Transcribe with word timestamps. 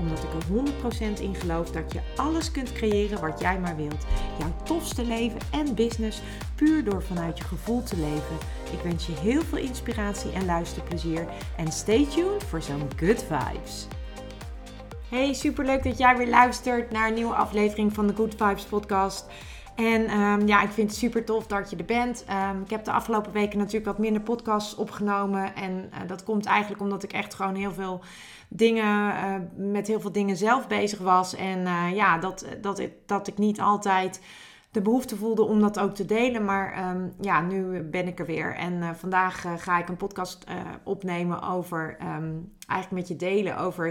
Omdat 0.00 0.18
ik 0.22 0.32
er 0.32 1.18
100% 1.18 1.20
in 1.20 1.34
geloof 1.34 1.70
dat 1.70 1.92
je 1.92 2.00
alles 2.16 2.50
kunt 2.50 2.72
creëren 2.72 3.20
wat 3.20 3.40
jij 3.40 3.60
maar 3.60 3.76
wilt. 3.76 4.06
Jouw 4.38 4.54
tofste 4.64 5.04
leven 5.04 5.38
en 5.50 5.74
business 5.74 6.20
puur 6.54 6.84
door 6.84 7.02
vanuit 7.02 7.38
je 7.38 7.44
gevoel 7.44 7.82
te 7.82 7.96
leven. 7.96 8.36
Ik 8.72 8.80
wens 8.82 9.06
je 9.06 9.12
heel 9.12 9.42
veel 9.42 9.58
inspiratie 9.58 10.32
en 10.32 10.44
luisterplezier. 10.44 11.26
En 11.56 11.72
stay 11.72 12.06
tuned 12.06 12.44
voor 12.44 12.62
zo'n 12.62 12.88
good 12.96 13.24
vibes. 13.28 13.86
Hey, 15.08 15.32
superleuk 15.32 15.82
dat 15.82 15.98
jij 15.98 16.16
weer 16.16 16.28
luistert 16.28 16.90
naar 16.90 17.08
een 17.08 17.14
nieuwe 17.14 17.34
aflevering 17.34 17.92
van 17.92 18.06
de 18.06 18.14
Good 18.14 18.34
Vibes 18.36 18.64
podcast. 18.64 19.26
En 19.80 20.06
ehm, 20.06 20.46
ja, 20.46 20.62
ik 20.62 20.70
vind 20.70 20.90
het 20.90 20.98
super 20.98 21.24
tof 21.24 21.46
dat 21.46 21.70
je 21.70 21.76
er 21.76 21.84
bent. 21.84 22.24
Ehm, 22.26 22.60
ik 22.60 22.70
heb 22.70 22.84
de 22.84 22.92
afgelopen 22.92 23.32
weken 23.32 23.58
natuurlijk 23.58 23.86
wat 23.86 23.98
minder 23.98 24.22
podcasts 24.22 24.74
opgenomen. 24.74 25.54
En 25.54 25.72
uh, 25.72 25.98
dat 26.06 26.24
komt 26.24 26.46
eigenlijk 26.46 26.82
omdat 26.82 27.02
ik 27.02 27.12
echt 27.12 27.34
gewoon 27.34 27.54
heel 27.54 27.72
veel 27.72 28.00
dingen, 28.48 29.14
uh, 29.14 29.34
met 29.56 29.86
heel 29.86 30.00
veel 30.00 30.12
dingen 30.12 30.36
zelf 30.36 30.66
bezig 30.66 30.98
was. 30.98 31.34
En 31.34 31.58
uh, 31.58 31.94
ja, 31.94 32.18
dat, 32.18 32.46
dat, 32.60 32.82
dat 33.06 33.26
ik 33.26 33.38
niet 33.38 33.60
altijd 33.60 34.22
de 34.70 34.82
behoefte 34.82 35.16
voelde 35.16 35.42
om 35.42 35.60
dat 35.60 35.78
ook 35.78 35.94
te 35.94 36.04
delen. 36.04 36.44
Maar 36.44 36.90
um, 36.90 37.12
ja, 37.20 37.40
nu 37.40 37.82
ben 37.82 38.06
ik 38.06 38.18
er 38.18 38.26
weer. 38.26 38.54
En 38.54 38.96
vandaag 38.96 39.46
ga 39.56 39.78
ik 39.78 39.88
een 39.88 39.96
podcast 39.96 40.44
opnemen 40.84 41.42
over, 41.42 41.96
eigenlijk 42.66 42.90
met 42.90 43.08
je 43.08 43.16
delen 43.16 43.58
over 43.58 43.86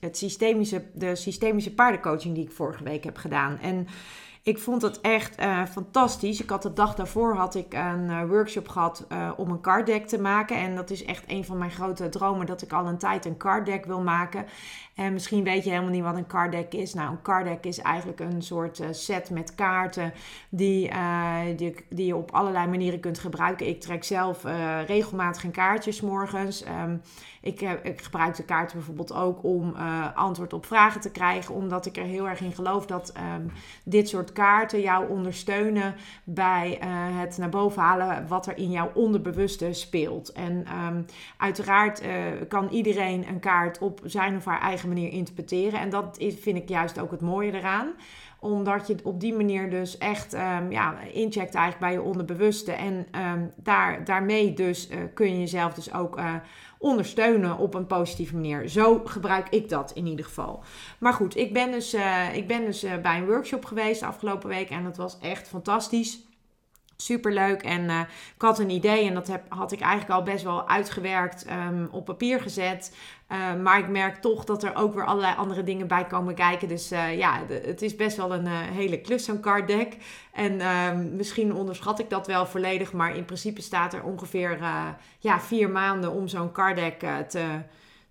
het 0.00 0.16
systemische, 0.16 0.84
de 0.94 1.14
systemische 1.14 1.74
paardencoaching 1.74 2.34
die 2.34 2.44
ik 2.44 2.52
vorige 2.52 2.84
week 2.84 3.04
heb 3.04 3.16
gedaan. 3.16 3.58
En 3.58 3.86
ik 4.44 4.58
vond 4.58 4.82
het 4.82 5.00
echt 5.00 5.40
uh, 5.40 5.64
fantastisch. 5.66 6.40
Ik 6.40 6.50
had 6.50 6.62
de 6.62 6.72
dag 6.72 6.94
daarvoor 6.94 7.36
had 7.36 7.54
ik 7.54 7.74
een 7.74 8.10
uh, 8.10 8.24
workshop 8.28 8.68
gehad 8.68 9.06
uh, 9.12 9.30
om 9.36 9.50
een 9.50 9.60
card 9.60 9.86
deck 9.86 10.06
te 10.06 10.20
maken. 10.20 10.56
En 10.56 10.74
dat 10.74 10.90
is 10.90 11.04
echt 11.04 11.24
een 11.26 11.44
van 11.44 11.58
mijn 11.58 11.70
grote 11.70 12.08
dromen 12.08 12.46
dat 12.46 12.62
ik 12.62 12.72
al 12.72 12.86
een 12.86 12.98
tijd 12.98 13.24
een 13.24 13.36
card 13.36 13.66
deck 13.66 13.84
wil 13.84 14.00
maken. 14.00 14.46
En 14.94 15.12
misschien 15.12 15.44
weet 15.44 15.64
je 15.64 15.70
helemaal 15.70 15.90
niet 15.90 16.02
wat 16.02 16.16
een 16.16 16.26
card 16.26 16.52
deck 16.52 16.72
is. 16.72 16.94
Nou, 16.94 17.10
een 17.10 17.22
card 17.22 17.44
deck 17.44 17.64
is 17.64 17.78
eigenlijk 17.78 18.20
een 18.20 18.42
soort 18.42 18.82
set 18.90 19.30
met 19.30 19.54
kaarten 19.54 20.12
die, 20.48 20.90
die, 21.56 21.74
die, 21.88 22.06
je 22.06 22.16
op 22.16 22.30
allerlei 22.30 22.66
manieren 22.66 23.00
kunt 23.00 23.18
gebruiken. 23.18 23.68
Ik 23.68 23.80
trek 23.80 24.04
zelf 24.04 24.44
regelmatig 24.86 25.44
een 25.44 25.50
kaartjes 25.50 26.00
morgens. 26.00 26.64
Um, 26.66 27.02
ik, 27.40 27.60
ik, 27.60 28.02
gebruik 28.02 28.36
de 28.36 28.44
kaarten 28.44 28.76
bijvoorbeeld 28.76 29.12
ook 29.12 29.44
om 29.44 29.74
antwoord 30.14 30.52
op 30.52 30.66
vragen 30.66 31.00
te 31.00 31.10
krijgen. 31.10 31.54
Omdat 31.54 31.86
ik 31.86 31.96
er 31.96 32.04
heel 32.04 32.28
erg 32.28 32.40
in 32.40 32.52
geloof 32.52 32.86
dat 32.86 33.12
um, 33.36 33.52
dit 33.84 34.08
soort 34.08 34.32
kaarten 34.32 34.80
jou 34.80 35.08
ondersteunen 35.08 35.94
bij 36.24 36.78
het 37.18 37.38
naar 37.38 37.48
boven 37.48 37.82
halen 37.82 38.26
wat 38.28 38.46
er 38.46 38.56
in 38.56 38.70
jouw 38.70 38.90
onderbewuste 38.94 39.72
speelt. 39.72 40.32
En 40.32 40.66
um, 40.86 41.06
uiteraard 41.36 42.02
kan 42.48 42.68
iedereen 42.68 43.28
een 43.28 43.40
kaart 43.40 43.78
op 43.78 44.00
zijn 44.04 44.36
of 44.36 44.44
haar 44.44 44.60
eigen 44.60 44.83
manier 44.88 45.12
interpreteren. 45.12 45.80
En 45.80 45.90
dat 45.90 46.16
vind 46.18 46.56
ik 46.56 46.68
juist 46.68 47.00
ook 47.00 47.10
het 47.10 47.20
mooie 47.20 47.52
eraan 47.52 47.94
omdat 48.44 48.86
je 48.86 48.96
op 49.02 49.20
die 49.20 49.34
manier 49.34 49.70
dus 49.70 49.98
echt 49.98 50.34
um, 50.34 50.70
ja, 50.70 51.00
incheckt 51.00 51.54
eigenlijk 51.54 51.78
bij 51.78 51.92
je 51.92 52.02
onderbewuste. 52.02 52.72
En 52.72 53.06
um, 53.20 53.52
daar, 53.56 54.04
daarmee 54.04 54.52
dus 54.52 54.90
uh, 54.90 54.98
kun 55.14 55.32
je 55.32 55.38
jezelf 55.38 55.74
dus 55.74 55.92
ook 55.94 56.18
uh, 56.18 56.34
ondersteunen 56.78 57.58
op 57.58 57.74
een 57.74 57.86
positieve 57.86 58.34
manier. 58.34 58.68
Zo 58.68 59.00
gebruik 59.04 59.48
ik 59.48 59.68
dat 59.68 59.92
in 59.94 60.06
ieder 60.06 60.24
geval. 60.24 60.62
Maar 60.98 61.12
goed, 61.12 61.36
ik 61.36 61.52
ben 61.52 61.70
dus, 61.70 61.94
uh, 61.94 62.34
ik 62.34 62.46
ben 62.46 62.64
dus 62.64 62.86
bij 63.02 63.18
een 63.18 63.26
workshop 63.26 63.64
geweest 63.64 64.00
de 64.00 64.06
afgelopen 64.06 64.48
week. 64.48 64.70
En 64.70 64.84
dat 64.84 64.96
was 64.96 65.18
echt 65.18 65.48
fantastisch. 65.48 66.18
Super 66.96 67.32
leuk. 67.32 67.62
En 67.62 67.90
ik 68.34 68.42
had 68.42 68.58
een 68.58 68.70
idee 68.70 69.06
en 69.06 69.14
dat 69.14 69.26
heb, 69.26 69.42
had 69.48 69.72
ik 69.72 69.80
eigenlijk 69.80 70.20
al 70.20 70.22
best 70.22 70.44
wel 70.44 70.68
uitgewerkt, 70.68 71.46
um, 71.50 71.88
op 71.90 72.04
papier 72.04 72.40
gezet. 72.40 72.96
Uh, 73.34 73.54
maar 73.62 73.78
ik 73.78 73.88
merk 73.88 74.20
toch 74.20 74.44
dat 74.44 74.62
er 74.62 74.76
ook 74.76 74.94
weer 74.94 75.04
allerlei 75.04 75.36
andere 75.36 75.62
dingen 75.62 75.86
bij 75.86 76.04
komen 76.04 76.34
kijken. 76.34 76.68
Dus 76.68 76.92
uh, 76.92 77.18
ja, 77.18 77.40
het 77.48 77.82
is 77.82 77.96
best 77.96 78.16
wel 78.16 78.34
een 78.34 78.46
hele 78.46 79.00
klus, 79.00 79.24
zo'n 79.24 79.40
card 79.40 79.66
deck. 79.66 79.96
En 80.32 80.60
ehm, 80.60 81.16
misschien 81.16 81.54
onderschat 81.54 81.98
ik 81.98 82.10
dat 82.10 82.26
wel 82.26 82.46
volledig. 82.46 82.92
Maar 82.92 83.16
in 83.16 83.24
principe 83.24 83.62
staat 83.62 83.92
er 83.92 84.02
ongeveer 84.02 84.58
ja, 85.18 85.40
vier 85.40 85.70
maanden 85.70 86.12
om 86.12 86.28
zo'n 86.28 86.52
card 86.52 86.76
deck 86.76 86.98
te, 87.28 87.44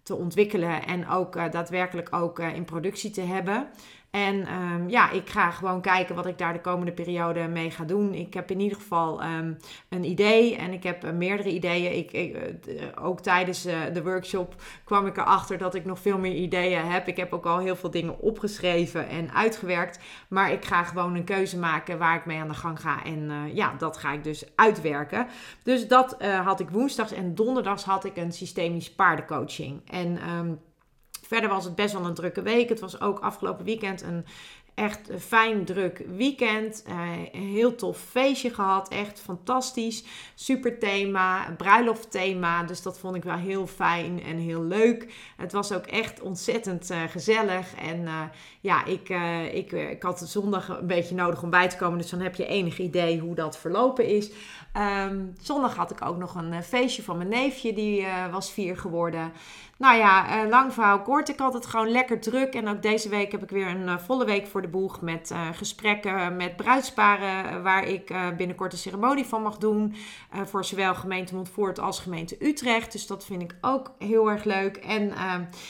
te 0.04 0.16
ontwikkelen. 0.16 0.86
En 0.86 1.10
ook 1.10 1.52
daadwerkelijk 1.52 2.16
ook 2.16 2.40
in 2.40 2.66
productie 2.66 3.12
te 3.12 3.22
hebben. 3.22 3.68
En 4.14 4.54
um, 4.54 4.90
ja, 4.90 5.12
ik 5.12 5.30
ga 5.30 5.52
gewoon 5.52 5.82
kijken 5.82 6.16
wat 6.16 6.26
ik 6.26 6.38
daar 6.38 6.54
de 6.54 6.62
komende 6.62 6.92
periode 6.92 7.48
mee 7.48 7.72
ga 7.72 7.84
doen. 7.84 8.14
Ik 8.14 8.34
heb 8.34 8.52
in 8.52 8.60
ieder 8.60 8.78
geval 8.78 9.24
um, 9.24 9.58
een 9.90 10.04
idee 10.04 10.56
en 10.56 10.74
ik 10.74 10.84
heb 10.84 11.06
uh, 11.06 11.12
meerdere 11.12 11.50
ideeën. 11.50 11.98
Ik, 11.98 12.12
ik 12.12 12.36
uh, 12.36 12.82
ook 13.02 13.22
tijdens 13.22 13.62
de 13.62 14.02
workshop 14.04 14.56
kwam 14.84 15.08
ik 15.08 15.18
erachter 15.18 15.58
dat 15.58 15.76
ik 15.76 15.86
nog 15.86 16.00
veel 16.00 16.18
meer 16.18 16.34
ideeën 16.34 16.86
heb. 16.86 17.08
Ik 17.08 17.18
heb 17.18 17.34
ook 17.34 17.46
al 17.46 17.58
heel 17.58 17.76
veel 17.76 17.92
dingen 17.92 18.20
opgeschreven 18.20 19.10
en 19.10 19.34
uitgewerkt. 19.34 20.00
Maar 20.28 20.52
ik 20.52 20.66
ga 20.66 20.84
gewoon 20.84 21.16
een 21.16 21.24
keuze 21.24 21.60
maken 21.60 21.98
waar 21.98 22.16
ik 22.16 22.26
mee 22.26 22.40
aan 22.40 22.48
de 22.48 22.54
gang 22.54 22.82
ga. 22.82 23.04
En 23.04 23.32
ja, 23.54 23.74
dat 23.78 23.98
ga 23.98 24.12
ik 24.12 24.24
dus 24.24 24.46
uitwerken. 24.56 25.28
Dus 25.64 25.88
dat 25.88 26.18
had 26.44 26.60
ik 26.60 26.70
woensdags 26.70 27.12
en 27.12 27.36
donderdags 27.36 27.84
had 27.84 28.06
ik 28.06 28.18
een 28.18 28.32
systemisch 28.32 28.92
paardencoaching. 28.92 29.82
En... 29.90 30.30
Um, 30.30 30.60
Verder 31.34 31.52
was 31.52 31.66
het 31.66 31.76
best 31.76 31.94
wel 31.94 32.06
een 32.06 32.14
drukke 32.14 32.42
week. 32.42 32.70
Het 32.70 32.80
was 32.80 33.02
ook 33.02 33.20
afgelopen 33.20 33.66
weekend 33.66 34.02
een 34.02 34.26
echt 34.76 35.10
een 35.10 35.20
fijn 35.20 35.66
druk 35.66 36.04
weekend. 36.16 36.84
Uh, 36.88 36.96
een 37.32 37.48
heel 37.48 37.76
tof 37.76 37.98
feestje 37.98 38.54
gehad. 38.54 38.90
Echt 38.90 39.20
fantastisch. 39.20 40.04
Super 40.36 40.80
thema. 40.80 41.52
Bruiloft 41.58 42.12
thema. 42.12 42.64
Dus 42.64 42.82
dat 42.82 43.00
vond 43.00 43.16
ik 43.16 43.24
wel 43.24 43.38
heel 43.38 43.68
fijn 43.68 44.24
en 44.24 44.38
heel 44.38 44.64
leuk. 44.64 45.14
Het 45.38 45.52
was 45.52 45.72
ook 45.72 45.86
echt 45.86 46.22
ontzettend 46.22 46.92
uh, 46.92 47.02
gezellig. 47.10 47.76
En 47.76 48.02
uh, 48.02 48.22
ja, 48.60 48.86
ik, 48.86 49.10
ik, 49.54 49.72
ik 49.72 50.04
had 50.04 50.20
zondag 50.26 50.68
een 50.68 50.88
beetje 50.88 51.16
nodig 51.16 51.44
om 51.44 51.50
bij 51.50 51.70
te 51.70 51.78
komen. 51.78 51.98
Dus 51.98 52.10
dan 52.10 52.22
heb 52.22 52.36
je 52.36 52.46
enig 52.46 52.80
idee 52.80 53.20
hoe 53.20 53.36
dat 53.36 53.58
verlopen 53.58 54.06
is. 54.06 54.32
Um, 55.08 55.34
zondag 55.42 55.76
had 55.76 55.92
ik 55.92 56.06
ook 56.06 56.18
nog 56.18 56.36
een 56.36 56.64
feestje 56.64 57.04
van 57.04 57.18
mijn 57.18 57.30
neefje. 57.30 57.74
Die 57.74 58.06
was 58.32 58.52
vier 58.52 58.78
geworden. 58.78 59.32
Nou 59.78 59.98
ja, 59.98 60.48
lang 60.48 60.74
verhaal 60.74 61.02
kort. 61.02 61.30
Ik 61.30 61.40
had 61.40 61.54
het 61.54 61.66
gewoon 61.66 61.92
lekker 61.92 62.20
druk. 62.20 62.54
En 62.54 62.68
ook 62.68 62.82
deze 62.82 63.10
week 63.10 63.32
heb 63.32 63.44
ik 63.44 63.50
weer 63.50 63.68
een 63.68 64.00
volle 64.00 64.26
week 64.26 64.48
voor 64.48 64.62
de 64.64 64.70
boeg 64.70 65.02
met 65.02 65.32
uh, 65.32 65.48
gesprekken 65.54 66.36
met 66.36 66.56
bruidsparen, 66.56 67.64
waar 67.64 67.88
ik 67.88 68.10
uh, 68.10 68.28
binnenkort 68.38 68.72
een 68.74 68.78
ceremonie 68.78 69.26
van 69.26 69.42
mag 69.42 69.58
doen. 69.58 69.96
Voor 70.46 70.66
zowel 70.66 70.96
gemeente 70.96 71.36
Montfort 71.36 71.80
als 71.80 72.00
gemeente 72.00 72.36
Utrecht. 72.40 72.92
Dus 72.92 73.08
dat 73.08 73.26
vind 73.26 73.42
ik 73.42 73.56
ook 73.62 73.92
heel 74.00 74.30
erg 74.30 74.44
leuk. 74.44 74.78
En, 74.78 75.14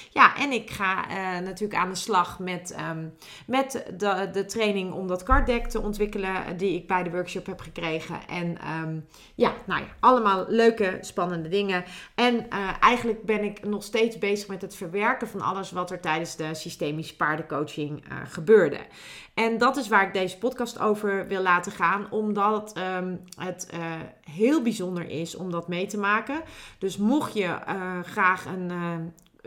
ja, 0.09 0.37
en 0.37 0.51
ik 0.51 0.69
ga 0.69 1.05
natuurlijk 1.39 1.79
aan 1.79 1.89
de 1.89 1.95
slag 1.95 2.39
met, 2.39 2.75
um, 2.91 3.13
met 3.47 3.93
de, 3.97 4.29
de 4.31 4.45
training 4.45 4.93
om 4.93 5.07
dat 5.07 5.23
carddeck 5.23 5.65
te 5.67 5.81
ontwikkelen, 5.81 6.57
die 6.57 6.75
ik 6.75 6.87
bij 6.87 7.03
de 7.03 7.11
workshop 7.11 7.45
heb 7.45 7.59
gekregen. 7.59 8.27
En 8.27 8.57
um, 8.81 9.05
ja, 9.35 9.53
nou 9.65 9.81
ja, 9.81 9.87
allemaal 9.99 10.45
leuke, 10.47 10.97
spannende 11.01 11.49
dingen. 11.49 11.83
En 12.15 12.49
eigenlijk 12.79 13.23
ben 13.25 13.43
ik 13.43 13.65
nog 13.65 13.83
steeds 13.83 14.17
bezig 14.17 14.47
met 14.47 14.61
het 14.61 14.75
verwerken 14.75 15.27
van 15.27 15.41
alles 15.41 15.71
wat 15.71 15.91
er 15.91 15.99
tijdens 15.99 16.35
de 16.35 16.53
systemische 16.53 17.15
paardencoaching 17.15 18.03
gebeurde. 18.27 18.77
En 19.33 19.57
dat 19.57 19.77
is 19.77 19.87
waar 19.87 20.07
ik 20.07 20.13
deze 20.13 20.37
podcast 20.37 20.79
over 20.79 21.27
wil 21.27 21.41
laten 21.41 21.71
gaan, 21.71 22.07
omdat 22.11 22.77
um, 22.77 23.21
het 23.37 23.67
uh, 23.73 23.79
heel 24.31 24.61
bijzonder 24.61 25.09
is 25.09 25.35
om 25.35 25.51
dat 25.51 25.67
mee 25.67 25.85
te 25.85 25.97
maken. 25.97 26.41
Dus 26.77 26.97
mocht 26.97 27.33
je 27.33 27.57
uh, 27.69 27.99
graag 28.03 28.45
een, 28.45 28.71
uh, 28.71 28.95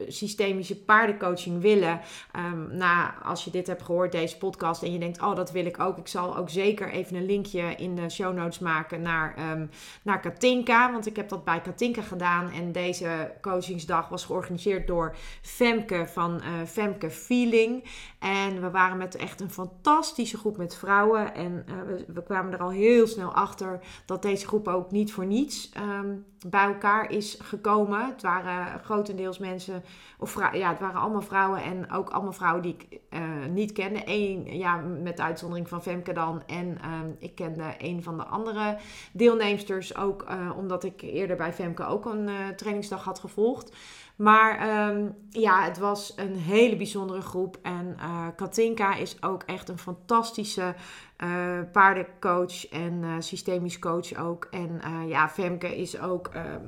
systemische 0.08 0.82
paardencoaching 0.82 1.62
willen. 1.62 2.00
Um, 2.36 2.82
als 3.22 3.44
je 3.44 3.50
dit 3.50 3.66
hebt 3.66 3.82
gehoord, 3.82 4.12
deze 4.12 4.38
podcast, 4.38 4.82
en 4.82 4.92
je 4.92 4.98
denkt, 4.98 5.22
oh, 5.22 5.36
dat 5.36 5.50
wil 5.50 5.66
ik 5.66 5.80
ook. 5.80 5.98
Ik 5.98 6.08
zal 6.08 6.36
ook 6.36 6.50
zeker 6.50 6.90
even 6.90 7.16
een 7.16 7.26
linkje 7.26 7.74
in 7.76 7.94
de 7.94 8.10
show 8.10 8.34
notes 8.34 8.58
maken 8.58 9.02
naar, 9.02 9.52
um, 9.52 9.70
naar 10.02 10.20
Katinka. 10.20 10.92
Want 10.92 11.06
ik 11.06 11.16
heb 11.16 11.28
dat 11.28 11.44
bij 11.44 11.60
Katinka 11.60 12.02
gedaan. 12.02 12.50
En 12.50 12.72
deze 12.72 13.32
coachingsdag 13.40 14.08
was 14.08 14.24
georganiseerd 14.24 14.86
door 14.86 15.16
Femke 15.42 16.06
van 16.06 16.34
uh, 16.34 16.66
Femke 16.66 17.10
Feeling. 17.10 17.84
En 18.18 18.60
we 18.60 18.70
waren 18.70 18.96
met 18.96 19.16
echt 19.16 19.40
een 19.40 19.50
fantastische 19.50 20.36
groep 20.36 20.56
met 20.56 20.76
vrouwen. 20.76 21.34
En 21.34 21.64
uh, 21.68 21.82
we, 21.86 22.04
we, 22.12 22.22
kwamen 22.22 22.52
er 22.52 22.62
al 22.62 22.70
heel 22.70 23.06
snel 23.06 23.34
achter 23.34 23.80
dat 24.06 24.22
deze 24.22 24.46
groep 24.46 24.68
ook 24.68 24.90
niet 24.90 25.12
voor 25.12 25.26
niets 25.26 25.70
um, 25.76 26.24
bij 26.50 26.64
elkaar 26.64 27.10
is 27.10 27.38
gekomen. 27.42 28.06
Het 28.06 28.22
waren 28.22 28.80
grotendeels 28.84 29.38
mensen 29.38 29.84
of 30.18 30.34
ja, 30.52 30.68
het 30.68 30.78
waren 30.78 31.00
allemaal 31.00 31.22
vrouwen 31.22 31.62
en 31.62 31.92
ook 31.92 32.10
allemaal 32.10 32.32
vrouwen 32.32 32.62
die 32.62 32.76
ik 32.78 33.00
uh, 33.10 33.20
niet 33.50 33.72
kende. 33.72 34.02
Eén, 34.04 34.58
ja, 34.58 34.76
met 34.76 35.16
de 35.16 35.22
uitzondering 35.22 35.68
van 35.68 35.82
Femke 35.82 36.12
dan. 36.12 36.42
En 36.46 36.78
ehm, 36.80 37.10
ik 37.18 37.34
kende 37.34 37.74
een 37.78 38.02
van 38.02 38.16
de 38.16 38.24
andere 38.24 38.76
deelnemsters 39.12 39.96
ook, 39.96 40.24
uh, 40.30 40.56
omdat 40.56 40.84
ik 40.84 41.02
eerder 41.02 41.36
bij 41.36 41.52
Femke 41.52 41.86
ook 41.86 42.04
een 42.04 42.28
trainingsdag 42.56 43.04
had 43.04 43.18
gevolgd. 43.18 43.76
Maar 44.16 44.58
ehm, 44.58 45.08
ja, 45.30 45.62
het 45.62 45.78
was 45.78 46.12
een 46.16 46.36
hele 46.36 46.76
bijzondere 46.76 47.20
groep. 47.20 47.58
En 47.62 47.96
Katinka 48.36 48.94
is 48.94 49.22
ook 49.22 49.42
echt 49.42 49.68
een 49.68 49.78
fantastische 49.78 50.74
uh, 51.24 51.58
paardencoach 51.72 52.68
en 52.68 53.02
uh, 53.02 53.14
systemisch 53.18 53.78
coach 53.78 54.14
ook. 54.14 54.48
En 54.50 54.80
ja, 55.08 55.28
Femke 55.28 55.76
is 55.76 56.00
ook 56.00 56.28
ehm, 56.28 56.64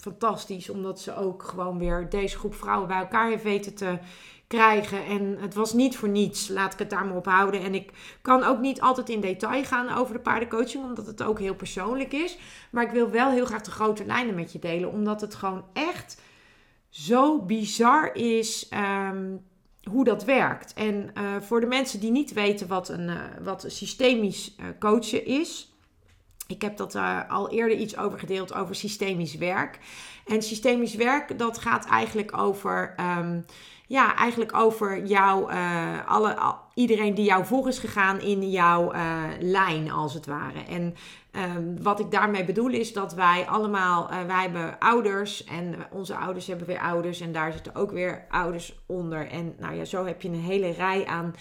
fantastisch, 0.00 0.70
omdat 0.70 1.00
ze 1.00 1.16
ook 1.16 1.42
gewoon 1.42 1.78
weer 1.78 2.08
deze 2.08 2.38
groep 2.38 2.54
vrouwen 2.54 2.88
bij 2.88 2.98
elkaar 2.98 3.28
heeft 3.28 3.42
weten 3.42 3.74
te 3.74 3.98
krijgen. 4.46 5.04
En 5.04 5.36
het 5.40 5.54
was 5.54 5.72
niet 5.72 5.96
voor 5.96 6.08
niets, 6.08 6.48
laat 6.48 6.72
ik 6.72 6.78
het 6.78 6.90
daar 6.90 7.06
maar 7.06 7.16
op 7.16 7.26
houden. 7.26 7.62
En 7.62 7.74
ik 7.74 7.92
kan 8.22 8.42
ook 8.42 8.60
niet 8.60 8.80
altijd 8.80 9.08
in 9.08 9.20
detail 9.20 9.64
gaan 9.64 9.96
over 9.98 10.14
de 10.14 10.20
paardencoaching, 10.20 10.84
omdat 10.84 11.06
het 11.06 11.22
ook 11.22 11.38
heel 11.38 11.54
persoonlijk 11.54 12.12
is. 12.12 12.38
Maar 12.70 12.84
ik 12.84 12.90
wil 12.90 13.10
wel 13.10 13.30
heel 13.30 13.44
graag 13.44 13.62
de 13.62 13.70
grote 13.70 14.04
lijnen 14.04 14.34
met 14.34 14.52
je 14.52 14.58
delen, 14.58 14.90
omdat 14.90 15.20
het 15.20 15.34
gewoon 15.34 15.64
echt 15.72 16.20
zo 16.88 17.42
bizar 17.42 18.14
is 18.14 18.68
ehm, 18.68 19.36
hoe 19.90 20.04
dat 20.04 20.24
werkt. 20.24 20.72
En 20.72 21.10
uh, 21.18 21.36
voor 21.40 21.60
de 21.60 21.66
mensen 21.66 22.00
die 22.00 22.10
niet 22.10 22.32
weten 22.32 22.68
wat 22.68 22.88
een, 22.88 23.08
uh, 23.08 23.20
wat 23.42 23.64
systemisch 23.66 24.54
uh, 24.60 24.66
coachen 24.78 25.26
is. 25.26 25.70
Ik 26.46 26.62
heb 26.62 26.76
dat 26.76 26.96
al 27.28 27.50
eerder 27.50 27.76
iets 27.76 27.96
over 27.96 28.18
gedeeld 28.18 28.54
over 28.54 28.74
systemisch 28.74 29.34
werk. 29.34 29.78
En 30.26 30.42
systemisch 30.42 30.94
werk, 30.94 31.38
dat 31.38 31.58
gaat 31.58 31.86
eigenlijk 31.86 32.36
over. 32.36 32.94
Um, 33.18 33.44
ja, 33.88 34.16
eigenlijk 34.16 34.54
over 34.54 35.06
jou, 35.06 35.52
alle, 36.06 36.56
iedereen 36.74 37.14
die 37.14 37.24
jou 37.24 37.44
voor 37.44 37.68
is 37.68 37.78
gegaan 37.78 38.20
in 38.20 38.50
jouw 38.50 38.92
lijn, 39.40 39.90
als 39.90 40.14
het 40.14 40.26
ware. 40.26 40.64
En 40.68 40.94
Um, 41.36 41.82
wat 41.82 42.00
ik 42.00 42.10
daarmee 42.10 42.44
bedoel 42.44 42.70
is 42.70 42.92
dat 42.92 43.14
wij 43.14 43.46
allemaal, 43.48 44.10
uh, 44.10 44.22
wij 44.22 44.42
hebben 44.42 44.78
ouders 44.78 45.44
en 45.44 45.74
onze 45.90 46.16
ouders 46.16 46.46
hebben 46.46 46.66
weer 46.66 46.80
ouders 46.80 47.20
en 47.20 47.32
daar 47.32 47.52
zitten 47.52 47.74
ook 47.74 47.90
weer 47.90 48.24
ouders 48.28 48.78
onder. 48.86 49.30
En 49.30 49.54
nou 49.58 49.74
ja, 49.74 49.84
zo 49.84 50.04
heb 50.04 50.22
je 50.22 50.28
een 50.28 50.34
hele 50.34 50.70
rij 50.70 51.06
aan 51.06 51.34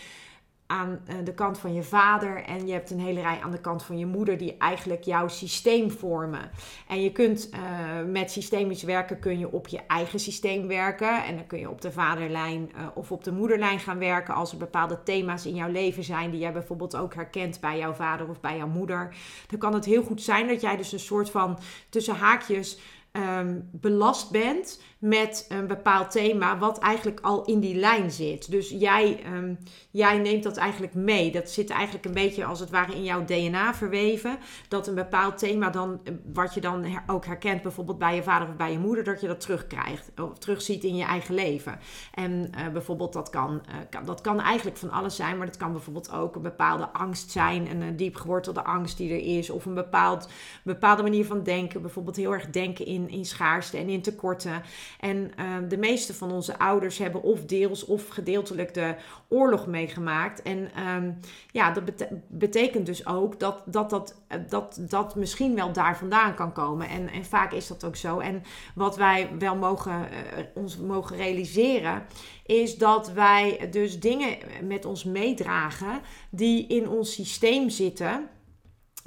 aan 0.67 1.00
eh, 1.06 1.15
de 1.23 1.33
kant 1.33 1.57
van 1.57 1.73
je 1.73 1.83
vader 1.83 2.44
en 2.44 2.67
je 2.67 2.73
hebt 2.73 2.91
een 2.91 3.00
hele 3.00 3.21
rij 3.21 3.39
aan 3.44 3.51
de 3.51 3.62
kant 3.62 3.83
van 3.83 3.97
je 3.97 4.06
moeder 4.06 4.38
die 4.38 4.57
eigenlijk 4.57 5.03
jouw 5.03 5.27
systeem 5.27 5.91
vormen. 5.91 6.51
En 6.88 7.01
je 7.01 7.12
kunt 7.12 7.50
uh, 7.53 7.59
met 8.12 8.31
systemisch 8.31 8.83
werken 8.83 9.19
kun 9.19 9.39
je 9.39 9.51
op 9.51 9.67
je 9.67 9.79
eigen 9.88 10.19
systeem 10.19 10.67
werken 10.67 11.23
en 11.23 11.35
dan 11.35 11.47
kun 11.47 11.59
je 11.59 11.69
op 11.69 11.81
de 11.81 11.91
vaderlijn 11.91 12.71
uh, 12.75 12.88
of 12.94 13.12
op 13.12 13.23
de 13.23 13.31
moederlijn 13.31 13.79
gaan 13.79 14.00
werken 14.00 14.33
als 14.33 14.51
er 14.51 14.57
bepaalde 14.57 15.03
thema's 15.03 15.45
in 15.45 15.56
jouw 15.56 15.71
leven 15.71 16.03
zijn 16.03 16.31
die 16.31 16.39
jij 16.39 16.53
bijvoorbeeld 16.53 16.95
ook 16.95 17.13
herkent 17.13 17.59
bij 17.59 17.77
jouw 17.77 17.94
vader 17.94 18.29
of 18.29 18.39
bij 18.39 18.57
jouw 18.57 18.67
moeder. 18.67 19.15
Dan 19.47 19.59
kan 19.59 19.73
het 19.73 19.85
heel 19.85 20.03
goed 20.03 20.21
zijn 20.21 20.47
dat 20.47 20.62
jij 20.62 20.77
dus 20.77 20.91
een 20.91 21.00
soort 21.00 21.29
van 21.29 21.59
tussen 21.89 22.15
haakjes 22.15 22.79
um, 23.12 23.69
belast 23.71 24.31
bent 24.31 24.81
met 25.05 25.45
een 25.49 25.67
bepaald 25.67 26.11
thema 26.11 26.57
wat 26.57 26.79
eigenlijk 26.79 27.19
al 27.19 27.45
in 27.45 27.59
die 27.59 27.75
lijn 27.75 28.11
zit. 28.11 28.51
Dus 28.51 28.69
jij, 28.69 29.23
um, 29.33 29.57
jij 29.91 30.17
neemt 30.17 30.43
dat 30.43 30.57
eigenlijk 30.57 30.93
mee. 30.93 31.31
Dat 31.31 31.49
zit 31.49 31.69
eigenlijk 31.69 32.05
een 32.05 32.13
beetje 32.13 32.45
als 32.45 32.59
het 32.59 32.69
ware 32.69 32.95
in 32.95 33.03
jouw 33.03 33.25
DNA 33.25 33.73
verweven. 33.73 34.37
Dat 34.67 34.87
een 34.87 34.95
bepaald 34.95 35.37
thema 35.37 35.69
dan, 35.69 36.01
wat 36.33 36.53
je 36.53 36.61
dan 36.61 36.85
ook 37.07 37.25
herkent, 37.25 37.61
bijvoorbeeld 37.61 37.97
bij 37.97 38.15
je 38.15 38.23
vader 38.23 38.47
of 38.47 38.55
bij 38.55 38.71
je 38.71 38.79
moeder, 38.79 39.03
dat 39.03 39.21
je 39.21 39.27
dat 39.27 39.39
terugkrijgt 39.39 40.11
of 40.21 40.37
terugziet 40.37 40.83
in 40.83 40.95
je 40.95 41.03
eigen 41.03 41.35
leven. 41.35 41.79
En 42.13 42.31
uh, 42.31 42.67
bijvoorbeeld 42.67 43.13
dat 43.13 43.29
kan, 43.29 43.61
uh, 43.69 43.75
kan, 43.89 44.05
dat 44.05 44.21
kan 44.21 44.39
eigenlijk 44.39 44.77
van 44.77 44.91
alles 44.91 45.15
zijn, 45.15 45.37
maar 45.37 45.47
dat 45.47 45.57
kan 45.57 45.71
bijvoorbeeld 45.71 46.11
ook 46.11 46.35
een 46.35 46.41
bepaalde 46.41 46.89
angst 46.89 47.31
zijn, 47.31 47.69
een, 47.69 47.81
een 47.81 47.95
diep 47.95 48.15
gewortelde 48.15 48.63
angst 48.63 48.97
die 48.97 49.11
er 49.11 49.37
is, 49.37 49.49
of 49.49 49.65
een 49.65 49.73
bepaald, 49.73 50.29
bepaalde 50.63 51.03
manier 51.03 51.25
van 51.25 51.43
denken, 51.43 51.81
bijvoorbeeld 51.81 52.15
heel 52.15 52.33
erg 52.33 52.49
denken 52.49 52.85
in, 52.85 53.09
in 53.09 53.25
schaarste 53.25 53.77
en 53.77 53.89
in 53.89 54.01
tekorten. 54.01 54.63
En 55.00 55.31
uh, 55.39 55.56
de 55.69 55.77
meeste 55.77 56.13
van 56.13 56.31
onze 56.31 56.59
ouders 56.59 56.97
hebben 56.97 57.24
of 57.24 57.45
deels 57.45 57.86
of 57.86 58.07
gedeeltelijk 58.07 58.74
de 58.74 58.95
oorlog 59.27 59.68
meegemaakt. 59.68 60.42
En 60.42 60.69
um, 60.88 61.19
ja, 61.51 61.71
dat 61.71 61.83
betekent 62.27 62.86
dus 62.86 63.07
ook 63.07 63.39
dat 63.39 63.63
dat, 63.65 63.89
dat, 63.89 64.15
dat 64.50 64.80
dat 64.80 65.15
misschien 65.15 65.56
wel 65.56 65.71
daar 65.71 65.97
vandaan 65.97 66.36
kan 66.36 66.53
komen. 66.53 66.89
En, 66.89 67.09
en 67.09 67.25
vaak 67.25 67.51
is 67.51 67.68
dat 67.68 67.83
ook 67.83 67.95
zo. 67.95 68.19
En 68.19 68.44
wat 68.75 68.97
wij 68.97 69.30
wel 69.39 69.56
mogen, 69.56 70.00
uh, 70.00 70.44
ons 70.53 70.77
mogen 70.77 71.15
realiseren, 71.15 72.03
is 72.45 72.77
dat 72.77 73.12
wij 73.12 73.68
dus 73.71 74.00
dingen 74.00 74.38
met 74.63 74.86
ons 74.86 75.03
meedragen 75.03 76.01
die 76.30 76.68
in 76.68 76.89
ons 76.89 77.13
systeem 77.13 77.69
zitten. 77.69 78.30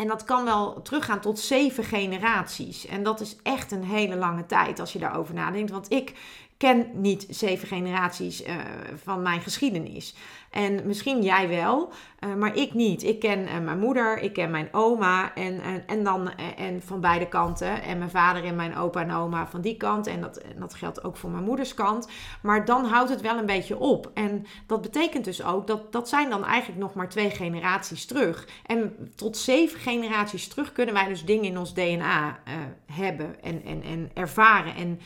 En 0.00 0.06
dat 0.06 0.24
kan 0.24 0.44
wel 0.44 0.82
teruggaan 0.82 1.20
tot 1.20 1.38
zeven 1.38 1.84
generaties. 1.84 2.86
En 2.86 3.02
dat 3.02 3.20
is 3.20 3.36
echt 3.42 3.72
een 3.72 3.84
hele 3.84 4.16
lange 4.16 4.46
tijd 4.46 4.80
als 4.80 4.92
je 4.92 4.98
daarover 4.98 5.34
nadenkt. 5.34 5.70
Want 5.70 5.92
ik 5.92 6.12
ken 6.58 6.86
niet 6.92 7.26
zeven 7.28 7.68
generaties 7.68 8.46
uh, 8.46 8.54
van 9.02 9.22
mijn 9.22 9.40
geschiedenis. 9.40 10.14
En 10.50 10.86
misschien 10.86 11.22
jij 11.22 11.48
wel, 11.48 11.92
uh, 12.20 12.34
maar 12.34 12.56
ik 12.56 12.74
niet. 12.74 13.02
Ik 13.02 13.18
ken 13.18 13.38
uh, 13.38 13.58
mijn 13.58 13.78
moeder, 13.78 14.18
ik 14.18 14.32
ken 14.32 14.50
mijn 14.50 14.68
oma 14.72 15.34
en, 15.34 15.60
en, 15.60 15.86
en 15.86 16.04
dan 16.04 16.30
en 16.56 16.82
van 16.82 17.00
beide 17.00 17.28
kanten. 17.28 17.82
En 17.82 17.98
mijn 17.98 18.10
vader 18.10 18.44
en 18.44 18.56
mijn 18.56 18.76
opa 18.76 19.00
en 19.00 19.12
oma 19.12 19.46
van 19.46 19.60
die 19.60 19.76
kant. 19.76 20.06
En 20.06 20.20
dat, 20.20 20.40
dat 20.58 20.74
geldt 20.74 21.04
ook 21.04 21.16
voor 21.16 21.30
mijn 21.30 21.44
moeders 21.44 21.74
kant. 21.74 22.08
Maar 22.42 22.64
dan 22.64 22.84
houdt 22.84 23.10
het 23.10 23.20
wel 23.20 23.38
een 23.38 23.46
beetje 23.46 23.78
op. 23.78 24.10
En 24.14 24.46
dat 24.66 24.82
betekent 24.82 25.24
dus 25.24 25.44
ook 25.44 25.66
dat 25.66 25.92
dat 25.92 26.08
zijn 26.08 26.30
dan 26.30 26.44
eigenlijk 26.44 26.80
nog 26.80 26.94
maar 26.94 27.08
twee 27.08 27.30
generaties 27.30 28.06
terug. 28.06 28.48
En 28.66 29.12
tot 29.14 29.36
zeven 29.36 29.80
generaties 29.80 30.48
terug 30.48 30.72
kunnen 30.72 30.94
wij 30.94 31.08
dus 31.08 31.24
dingen 31.24 31.44
in 31.44 31.58
ons 31.58 31.74
DNA 31.74 32.38
hebben 32.92 33.42
en, 33.42 33.64
en, 33.64 33.82
en 33.82 34.10
ervaren. 34.14 34.74
En 34.74 35.00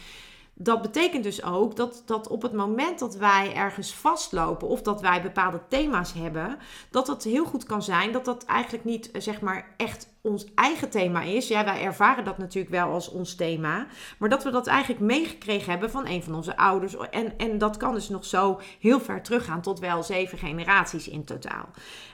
dat 0.62 0.82
betekent 0.82 1.24
dus 1.24 1.44
ook 1.44 1.76
dat, 1.76 2.02
dat 2.06 2.28
op 2.28 2.42
het 2.42 2.52
moment 2.52 2.98
dat 2.98 3.16
wij 3.16 3.54
ergens 3.54 3.94
vastlopen 3.94 4.68
of 4.68 4.82
dat 4.82 5.00
wij 5.00 5.22
bepaalde 5.22 5.60
thema's 5.68 6.12
hebben, 6.12 6.58
dat 6.90 7.06
het 7.06 7.24
heel 7.24 7.44
goed 7.44 7.64
kan 7.64 7.82
zijn 7.82 8.12
dat 8.12 8.24
dat 8.24 8.44
eigenlijk 8.44 8.84
niet 8.84 9.10
eh, 9.10 9.20
zeg 9.20 9.40
maar 9.40 9.74
echt 9.76 10.10
ons 10.20 10.46
eigen 10.54 10.90
thema 10.90 11.22
is. 11.22 11.48
Ja, 11.48 11.64
wij 11.64 11.82
ervaren 11.82 12.24
dat 12.24 12.38
natuurlijk 12.38 12.74
wel 12.74 12.90
als 12.90 13.08
ons 13.08 13.34
thema, 13.34 13.86
maar 14.18 14.28
dat 14.28 14.44
we 14.44 14.50
dat 14.50 14.66
eigenlijk 14.66 15.00
meegekregen 15.00 15.70
hebben 15.70 15.90
van 15.90 16.06
een 16.06 16.22
van 16.22 16.34
onze 16.34 16.56
ouders. 16.56 16.96
En, 16.96 17.38
en 17.38 17.58
dat 17.58 17.76
kan 17.76 17.94
dus 17.94 18.08
nog 18.08 18.24
zo 18.24 18.60
heel 18.80 19.00
ver 19.00 19.22
teruggaan 19.22 19.60
tot 19.60 19.78
wel 19.78 20.02
zeven 20.02 20.38
generaties 20.38 21.08
in 21.08 21.24
totaal. 21.24 21.68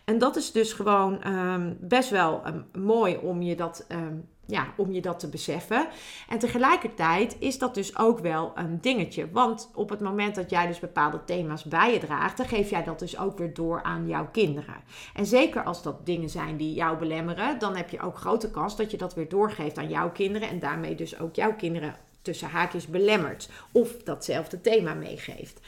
En 0.05 0.19
dat 0.19 0.37
is 0.37 0.53
dus 0.53 0.73
gewoon 0.73 1.27
um, 1.27 1.77
best 1.81 2.11
wel 2.11 2.43
um, 2.47 2.83
mooi 2.83 3.17
om 3.17 3.43
je 3.43 3.57
dat. 3.57 3.87
Um, 3.89 4.29
ja, 4.51 4.67
om 4.77 4.93
je 4.93 5.01
dat 5.01 5.19
te 5.19 5.29
beseffen. 5.29 5.89
En 6.29 6.39
tegelijkertijd 6.39 7.37
is 7.39 7.59
dat 7.59 7.75
dus 7.75 7.99
ook 7.99 8.19
wel 8.19 8.53
een 8.55 8.81
dingetje. 8.81 9.31
Want 9.31 9.71
op 9.75 9.89
het 9.91 10.01
moment 10.01 10.35
dat 10.35 10.51
jij 10.51 10.67
dus 10.67 10.79
bepaalde 10.79 11.25
thema's 11.25 11.65
bij 11.65 11.93
je 11.93 11.99
draagt, 11.99 12.37
dan 12.37 12.47
geef 12.47 12.71
jij 12.71 12.85
dat 12.85 12.99
dus 12.99 13.19
ook 13.19 13.39
weer 13.39 13.55
door 13.55 13.83
aan 13.83 14.07
jouw 14.07 14.29
kinderen. 14.33 14.75
En 15.15 15.27
zeker 15.27 15.63
als 15.63 15.83
dat 15.83 16.07
dingen 16.07 16.31
zijn 16.31 16.57
die 16.57 16.75
jou 16.75 16.99
belemmeren, 16.99 17.59
dan 17.59 17.77
heb 17.77 17.91
je 17.91 18.01
ook 18.01 18.19
grote 18.19 18.51
kans 18.51 18.77
dat 18.77 18.91
je 18.91 18.97
dat 18.97 19.15
weer 19.15 19.29
doorgeeft 19.29 19.79
aan 19.79 19.89
jouw 19.89 20.11
kinderen. 20.11 20.49
En 20.49 20.59
daarmee 20.59 20.95
dus 20.95 21.19
ook 21.21 21.35
jouw 21.35 21.55
kinderen 21.55 21.97
tussen 22.23 22.49
haakjes 22.49 22.87
belemmert. 22.87 23.49
Of 23.73 24.03
datzelfde 24.03 24.61
thema 24.61 24.95
meegeeft. 24.95 25.61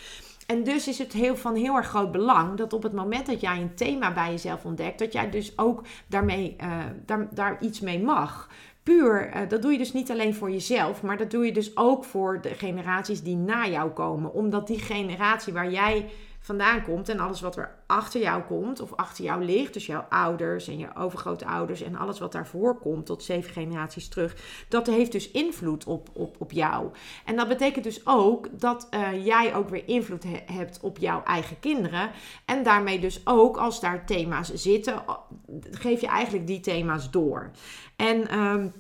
En 0.51 0.65
dus 0.65 0.89
is 0.89 0.99
het 0.99 1.13
heel, 1.13 1.37
van 1.37 1.55
heel 1.55 1.77
erg 1.77 1.87
groot 1.87 2.13
belang 2.13 2.57
dat 2.57 2.73
op 2.73 2.83
het 2.83 2.93
moment 2.93 3.27
dat 3.27 3.41
jij 3.41 3.61
een 3.61 3.75
thema 3.75 4.13
bij 4.13 4.31
jezelf 4.31 4.65
ontdekt, 4.65 4.99
dat 4.99 5.13
jij 5.13 5.31
dus 5.31 5.59
ook 5.59 5.83
daarmee, 6.07 6.57
uh, 6.63 6.79
daar, 7.07 7.29
daar 7.31 7.57
iets 7.61 7.81
mee 7.81 8.03
mag 8.03 8.49
puur, 8.83 9.29
uh, 9.29 9.49
dat 9.49 9.63
doe 9.63 9.73
je 9.73 9.79
dus 9.79 9.93
niet 9.93 10.11
alleen 10.11 10.35
voor 10.35 10.51
jezelf, 10.51 11.03
maar 11.03 11.17
dat 11.17 11.31
doe 11.31 11.45
je 11.45 11.53
dus 11.53 11.77
ook 11.77 12.05
voor 12.05 12.41
de 12.41 12.55
generaties 12.55 13.23
die 13.23 13.37
na 13.37 13.69
jou 13.69 13.91
komen. 13.91 14.33
Omdat 14.33 14.67
die 14.67 14.79
generatie 14.79 15.53
waar 15.53 15.71
jij 15.71 16.11
vandaan 16.43 16.83
komt 16.83 17.09
en 17.09 17.21
alles 17.21 17.41
wat 17.41 17.57
er 17.57 17.75
achter 17.87 18.21
jou 18.21 18.43
komt 18.43 18.81
of 18.81 18.95
achter 18.95 19.25
jou 19.25 19.45
ligt, 19.45 19.73
dus 19.73 19.87
jouw 19.87 20.07
ouders 20.09 20.69
en 20.69 20.79
je 20.79 20.97
overgrootouders 20.97 21.83
en 21.83 21.97
alles 21.97 22.19
wat 22.19 22.33
daarvoor 22.33 22.79
komt 22.79 23.07
tot 23.07 23.23
zeven 23.23 23.53
generaties 23.53 24.09
terug, 24.09 24.37
dat 24.69 24.87
heeft 24.87 25.13
dus 25.13 25.31
invloed 25.31 25.85
op, 25.85 26.09
op, 26.13 26.37
op 26.39 26.53
jou. 26.53 26.91
En 27.25 27.37
dat 27.37 27.49
betekent 27.49 27.85
dus 27.85 28.07
ook 28.07 28.61
dat 28.61 28.89
uh, 28.91 29.27
jij 29.27 29.55
ook 29.55 29.69
weer 29.69 29.89
invloed 29.89 30.25
hebt 30.47 30.81
op 30.81 30.99
jouw 30.99 31.23
eigen 31.23 31.59
kinderen 31.61 32.11
en 32.45 32.63
daarmee 32.63 33.01
dus 33.01 33.21
ook 33.25 33.57
als 33.57 33.81
daar 33.81 34.07
thema's 34.07 34.55
zitten, 34.55 35.03
geef 35.71 36.01
je 36.01 36.07
eigenlijk 36.07 36.47
die 36.47 36.61
thema's 36.61 37.11
door. 37.11 37.51
En 37.97 38.39
um, 38.39 38.73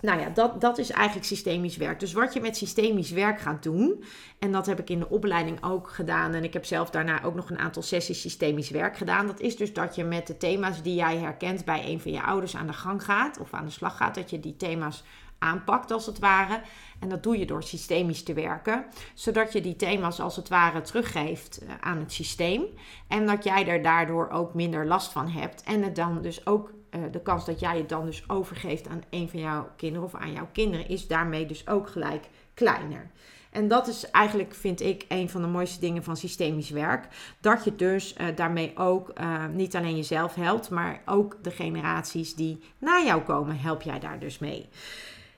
nou 0.00 0.20
ja, 0.20 0.28
dat, 0.28 0.60
dat 0.60 0.78
is 0.78 0.90
eigenlijk 0.90 1.26
systemisch 1.26 1.76
werk. 1.76 2.00
Dus 2.00 2.12
wat 2.12 2.32
je 2.34 2.40
met 2.40 2.56
systemisch 2.56 3.10
werk 3.10 3.40
gaat 3.40 3.62
doen, 3.62 4.04
en 4.38 4.52
dat 4.52 4.66
heb 4.66 4.78
ik 4.78 4.90
in 4.90 4.98
de 4.98 5.08
opleiding 5.08 5.64
ook 5.64 5.90
gedaan, 5.90 6.34
en 6.34 6.44
ik 6.44 6.52
heb 6.52 6.64
zelf 6.64 6.90
daarna 6.90 7.22
ook 7.24 7.34
nog 7.34 7.50
een 7.50 7.58
aantal 7.58 7.82
sessies 7.82 8.20
systemisch 8.20 8.70
werk 8.70 8.96
gedaan. 8.96 9.26
Dat 9.26 9.40
is 9.40 9.56
dus 9.56 9.72
dat 9.72 9.94
je 9.94 10.04
met 10.04 10.26
de 10.26 10.36
thema's 10.36 10.82
die 10.82 10.94
jij 10.94 11.16
herkent 11.16 11.64
bij 11.64 11.84
een 11.86 12.00
van 12.00 12.12
je 12.12 12.22
ouders 12.22 12.56
aan 12.56 12.66
de 12.66 12.72
gang 12.72 13.04
gaat 13.04 13.38
of 13.38 13.52
aan 13.52 13.64
de 13.64 13.70
slag 13.70 13.96
gaat, 13.96 14.14
dat 14.14 14.30
je 14.30 14.40
die 14.40 14.56
thema's 14.56 15.04
aanpakt 15.38 15.90
als 15.90 16.06
het 16.06 16.18
ware. 16.18 16.60
En 16.98 17.08
dat 17.08 17.22
doe 17.22 17.38
je 17.38 17.46
door 17.46 17.62
systemisch 17.62 18.22
te 18.22 18.32
werken, 18.32 18.84
zodat 19.14 19.52
je 19.52 19.60
die 19.60 19.76
thema's 19.76 20.20
als 20.20 20.36
het 20.36 20.48
ware 20.48 20.80
teruggeeft 20.80 21.58
eh, 21.58 21.74
aan 21.80 21.98
het 21.98 22.12
systeem. 22.12 22.64
En 23.08 23.26
dat 23.26 23.44
jij 23.44 23.66
er 23.66 23.82
daardoor 23.82 24.30
ook 24.30 24.54
minder 24.54 24.86
last 24.86 25.12
van 25.12 25.28
hebt. 25.28 25.62
En 25.62 25.82
het 25.82 25.96
dan 25.96 26.22
dus 26.22 26.46
ook 26.46 26.72
uh, 26.90 27.02
de 27.10 27.20
kans 27.20 27.44
dat 27.44 27.60
jij 27.60 27.76
het 27.76 27.88
dan 27.88 28.06
dus 28.06 28.24
overgeeft 28.28 28.88
aan 28.88 29.02
een 29.10 29.28
van 29.28 29.40
jouw 29.40 29.68
kinderen 29.76 30.06
of 30.06 30.14
aan 30.14 30.32
jouw 30.32 30.48
kinderen 30.52 30.88
is 30.88 31.06
daarmee 31.06 31.46
dus 31.46 31.68
ook 31.68 31.88
gelijk 31.88 32.28
kleiner. 32.54 33.10
En 33.50 33.68
dat 33.68 33.86
is 33.86 34.10
eigenlijk, 34.10 34.54
vind 34.54 34.80
ik, 34.80 35.04
een 35.08 35.30
van 35.30 35.42
de 35.42 35.48
mooiste 35.48 35.80
dingen 35.80 36.04
van 36.04 36.16
systemisch 36.16 36.70
werk. 36.70 37.08
Dat 37.40 37.64
je 37.64 37.76
dus 37.76 38.14
uh, 38.20 38.26
daarmee 38.34 38.72
ook 38.76 39.12
uh, 39.20 39.46
niet 39.46 39.76
alleen 39.76 39.96
jezelf 39.96 40.34
helpt, 40.34 40.70
maar 40.70 41.02
ook 41.06 41.36
de 41.42 41.50
generaties 41.50 42.34
die 42.34 42.60
na 42.78 43.02
jou 43.04 43.22
komen, 43.22 43.58
help 43.58 43.82
jij 43.82 43.98
daar 43.98 44.18
dus 44.18 44.38
mee. 44.38 44.68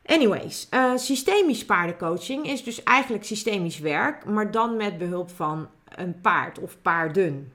Anyways, 0.06 0.68
uh, 0.70 0.96
systemisch 0.96 1.64
paardencoaching 1.64 2.46
is 2.46 2.64
dus 2.64 2.82
eigenlijk 2.82 3.24
systemisch 3.24 3.78
werk, 3.78 4.24
maar 4.24 4.50
dan 4.50 4.76
met 4.76 4.98
behulp 4.98 5.30
van 5.30 5.68
een 5.88 6.20
paard 6.20 6.58
of 6.58 6.76
paarden. 6.82 7.52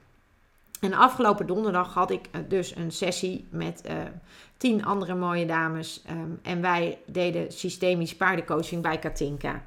En 0.80 0.92
afgelopen 0.92 1.46
donderdag 1.46 1.94
had 1.94 2.10
ik 2.10 2.28
eh, 2.30 2.40
dus 2.48 2.76
een 2.76 2.92
sessie 2.92 3.46
met 3.50 3.82
uh, 3.86 3.94
tien 4.56 4.84
andere 4.84 5.14
mooie 5.14 5.46
dames. 5.46 6.02
Um, 6.10 6.38
en 6.42 6.60
wij 6.60 6.98
deden 7.06 7.52
systemisch 7.52 8.16
paardencoaching 8.16 8.82
bij 8.82 8.98
Katinka. 8.98 9.64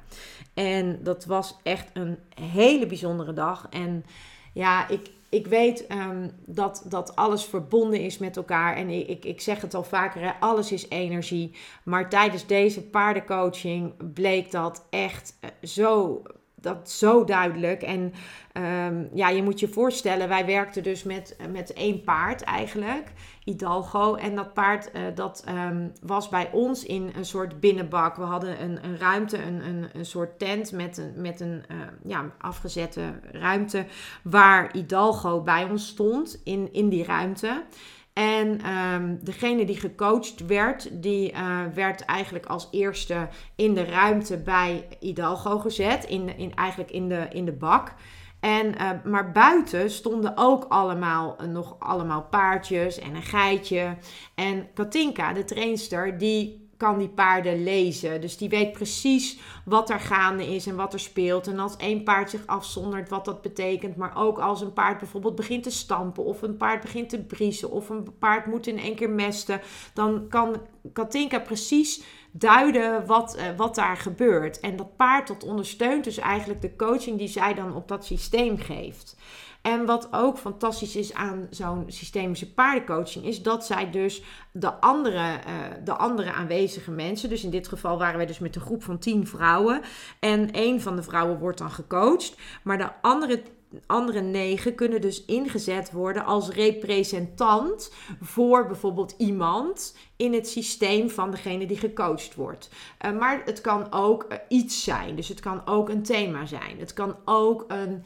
En 0.54 0.98
dat 1.02 1.24
was 1.24 1.56
echt 1.62 1.90
een 1.92 2.18
hele 2.40 2.86
bijzondere 2.86 3.32
dag. 3.32 3.66
En 3.70 4.04
ja, 4.52 4.88
ik, 4.88 5.10
ik 5.28 5.46
weet 5.46 5.86
um, 5.92 6.30
dat, 6.44 6.84
dat 6.86 7.16
alles 7.16 7.44
verbonden 7.44 8.00
is 8.00 8.18
met 8.18 8.36
elkaar. 8.36 8.76
En 8.76 8.88
ik, 8.88 9.08
ik, 9.08 9.24
ik 9.24 9.40
zeg 9.40 9.60
het 9.60 9.74
al 9.74 9.84
vaker, 9.84 10.36
alles 10.40 10.72
is 10.72 10.88
energie. 10.88 11.54
Maar 11.82 12.08
tijdens 12.08 12.46
deze 12.46 12.82
paardencoaching 12.82 14.12
bleek 14.14 14.50
dat 14.50 14.86
echt 14.90 15.38
uh, 15.40 15.50
zo 15.68 16.22
dat 16.60 16.90
zo 16.90 17.24
duidelijk. 17.24 17.82
En 17.82 18.12
um, 18.52 19.08
ja, 19.14 19.28
je 19.28 19.42
moet 19.42 19.60
je 19.60 19.68
voorstellen, 19.68 20.28
wij 20.28 20.46
werkten 20.46 20.82
dus 20.82 21.02
met, 21.02 21.36
met 21.50 21.72
één 21.72 22.02
paard 22.02 22.42
eigenlijk, 22.42 23.12
Hidalgo. 23.44 24.14
En 24.14 24.34
dat 24.34 24.52
paard 24.52 24.90
uh, 24.94 25.02
dat 25.14 25.44
um, 25.48 25.92
was 26.02 26.28
bij 26.28 26.50
ons 26.52 26.84
in 26.84 27.12
een 27.16 27.24
soort 27.24 27.60
binnenbak. 27.60 28.16
We 28.16 28.22
hadden 28.22 28.62
een, 28.62 28.84
een 28.84 28.98
ruimte, 28.98 29.42
een, 29.42 29.66
een, 29.66 29.88
een 29.92 30.06
soort 30.06 30.38
tent 30.38 30.72
met 30.72 30.98
een, 30.98 31.12
met 31.16 31.40
een 31.40 31.64
uh, 31.70 31.76
ja, 32.04 32.24
afgezette 32.38 33.02
ruimte 33.32 33.86
waar 34.22 34.68
Hidalgo 34.72 35.42
bij 35.42 35.64
ons 35.64 35.86
stond 35.86 36.40
in, 36.44 36.72
in 36.72 36.88
die 36.88 37.04
ruimte. 37.04 37.64
En 38.12 38.60
um, 38.70 39.18
degene 39.22 39.64
die 39.64 39.76
gecoacht 39.76 40.46
werd, 40.46 41.02
die 41.02 41.32
uh, 41.32 41.60
werd 41.74 42.04
eigenlijk 42.04 42.46
als 42.46 42.68
eerste 42.70 43.28
in 43.56 43.74
de 43.74 43.84
ruimte 43.84 44.42
bij 44.42 44.88
Hidalgo 45.00 45.58
gezet. 45.58 46.04
In, 46.04 46.38
in, 46.38 46.54
eigenlijk 46.54 46.90
in 46.90 47.08
de, 47.08 47.26
in 47.30 47.44
de 47.44 47.52
bak. 47.52 47.94
En, 48.40 48.66
uh, 48.66 48.90
maar 49.04 49.32
buiten 49.32 49.90
stonden 49.90 50.32
ook 50.36 50.64
allemaal, 50.68 51.36
uh, 51.40 51.48
nog 51.48 51.76
allemaal 51.78 52.22
paardjes 52.22 52.98
en 52.98 53.14
een 53.14 53.22
geitje. 53.22 53.96
En 54.34 54.68
Katinka, 54.74 55.32
de 55.32 55.44
trainster, 55.44 56.18
die 56.18 56.69
kan 56.80 56.98
die 56.98 57.08
paarden 57.08 57.62
lezen. 57.62 58.20
Dus 58.20 58.36
die 58.36 58.48
weet 58.48 58.72
precies 58.72 59.38
wat 59.64 59.90
er 59.90 60.00
gaande 60.00 60.54
is 60.54 60.66
en 60.66 60.76
wat 60.76 60.92
er 60.92 61.00
speelt. 61.00 61.46
En 61.46 61.58
als 61.58 61.76
één 61.76 62.02
paard 62.02 62.30
zich 62.30 62.46
afzondert, 62.46 63.08
wat 63.08 63.24
dat 63.24 63.42
betekent. 63.42 63.96
Maar 63.96 64.16
ook 64.16 64.38
als 64.38 64.60
een 64.60 64.72
paard 64.72 64.98
bijvoorbeeld 64.98 65.34
begint 65.34 65.62
te 65.62 65.70
stampen, 65.70 66.24
of 66.24 66.42
een 66.42 66.56
paard 66.56 66.80
begint 66.80 67.08
te 67.08 67.18
briezen, 67.18 67.70
of 67.70 67.88
een 67.88 68.18
paard 68.18 68.46
moet 68.46 68.66
in 68.66 68.78
één 68.78 68.94
keer 68.94 69.10
mesten, 69.10 69.60
dan 69.94 70.28
kan 70.28 70.56
Katinka 70.92 71.38
precies 71.38 72.02
duiden 72.32 73.06
wat, 73.06 73.36
uh, 73.36 73.42
wat 73.56 73.74
daar 73.74 73.96
gebeurt. 73.96 74.60
En 74.60 74.76
dat 74.76 74.96
paard 74.96 75.28
dat 75.28 75.44
ondersteunt 75.44 76.04
dus 76.04 76.18
eigenlijk 76.18 76.60
de 76.60 76.76
coaching 76.76 77.18
die 77.18 77.28
zij 77.28 77.54
dan 77.54 77.74
op 77.74 77.88
dat 77.88 78.04
systeem 78.04 78.58
geeft. 78.58 79.16
En 79.62 79.86
wat 79.86 80.08
ook 80.10 80.38
fantastisch 80.38 80.96
is 80.96 81.14
aan 81.14 81.46
zo'n 81.50 81.84
systemische 81.86 82.52
paardencoaching, 82.52 83.24
is 83.24 83.42
dat 83.42 83.66
zij 83.66 83.90
dus 83.90 84.22
de 84.52 84.72
andere, 84.72 85.16
uh, 85.16 85.84
de 85.84 85.92
andere 85.92 86.32
aanwezige 86.32 86.90
mensen, 86.90 87.28
dus 87.28 87.44
in 87.44 87.50
dit 87.50 87.68
geval 87.68 87.98
waren 87.98 88.16
wij 88.16 88.26
dus 88.26 88.38
met 88.38 88.56
een 88.56 88.62
groep 88.62 88.82
van 88.82 88.98
tien 88.98 89.26
vrouwen, 89.26 89.80
en 90.20 90.48
een 90.52 90.80
van 90.80 90.96
de 90.96 91.02
vrouwen 91.02 91.38
wordt 91.38 91.58
dan 91.58 91.70
gecoacht, 91.70 92.36
maar 92.62 92.78
de 92.78 92.90
andere 93.00 93.42
andere 93.86 94.20
negen 94.20 94.74
kunnen 94.74 95.00
dus 95.00 95.24
ingezet 95.24 95.92
worden 95.92 96.24
als 96.24 96.48
representant 96.48 97.92
voor 98.20 98.66
bijvoorbeeld 98.66 99.14
iemand 99.18 99.96
in 100.16 100.32
het 100.32 100.48
systeem 100.48 101.10
van 101.10 101.30
degene 101.30 101.66
die 101.66 101.76
gecoacht 101.76 102.34
wordt. 102.34 102.70
Uh, 103.06 103.18
maar 103.18 103.42
het 103.44 103.60
kan 103.60 103.92
ook 103.92 104.26
uh, 104.28 104.38
iets 104.48 104.84
zijn. 104.84 105.16
Dus 105.16 105.28
het 105.28 105.40
kan 105.40 105.66
ook 105.66 105.88
een 105.88 106.02
thema 106.02 106.46
zijn. 106.46 106.78
Het 106.78 106.92
kan 106.92 107.16
ook 107.24 107.64
een. 107.68 108.04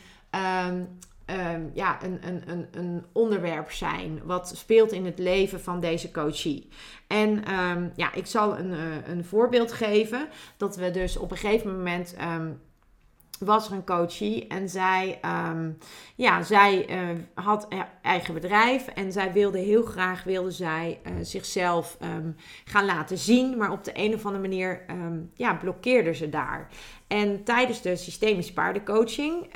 Um, 0.69 0.99
um, 1.27 1.71
ja, 1.75 1.99
een, 2.03 2.19
een, 2.27 2.43
een, 2.47 2.67
een 2.71 3.05
onderwerp 3.13 3.71
zijn 3.71 4.21
wat 4.25 4.53
speelt 4.57 4.93
in 4.93 5.05
het 5.05 5.19
leven 5.19 5.61
van 5.61 5.81
deze 5.81 6.11
coachie. 6.11 6.69
En 7.07 7.53
um, 7.55 7.93
ja, 7.97 8.13
ik 8.15 8.27
zal 8.27 8.59
een, 8.59 8.71
uh, 8.71 8.79
een 9.07 9.25
voorbeeld 9.25 9.73
geven 9.73 10.29
dat 10.57 10.77
we 10.77 10.91
dus 10.91 11.17
op 11.17 11.31
een 11.31 11.37
gegeven 11.37 11.77
moment 11.77 12.17
um, 12.21 12.61
was 13.39 13.67
er 13.67 13.73
een 13.73 13.85
coachie 13.85 14.47
en 14.47 14.69
zij, 14.69 15.21
ja, 16.15 16.43
zij 16.43 16.91
uh, 16.91 17.19
had 17.35 17.69
eigen 18.03 18.35
bedrijf 18.35 18.87
en 18.87 19.13
zij 19.13 19.33
wilde 19.33 19.59
heel 19.59 19.83
graag 19.83 20.25
wilde 20.25 20.51
zij, 20.51 21.01
uh, 21.07 21.13
zichzelf 21.23 21.99
gaan 22.65 22.85
laten 22.85 23.19
zien, 23.19 23.57
maar 23.57 23.73
op 23.73 23.85
de 23.85 23.91
een 23.95 24.15
of 24.15 24.27
andere 24.27 24.49
manier 24.49 24.85
ja, 25.35 25.55
blokkeerde 25.55 26.15
ze 26.15 26.29
daar. 26.29 26.69
En 27.07 27.45
tijdens 27.45 27.83
de 27.83 27.97
systemische 27.97 28.53
paardencoaching 28.53 29.47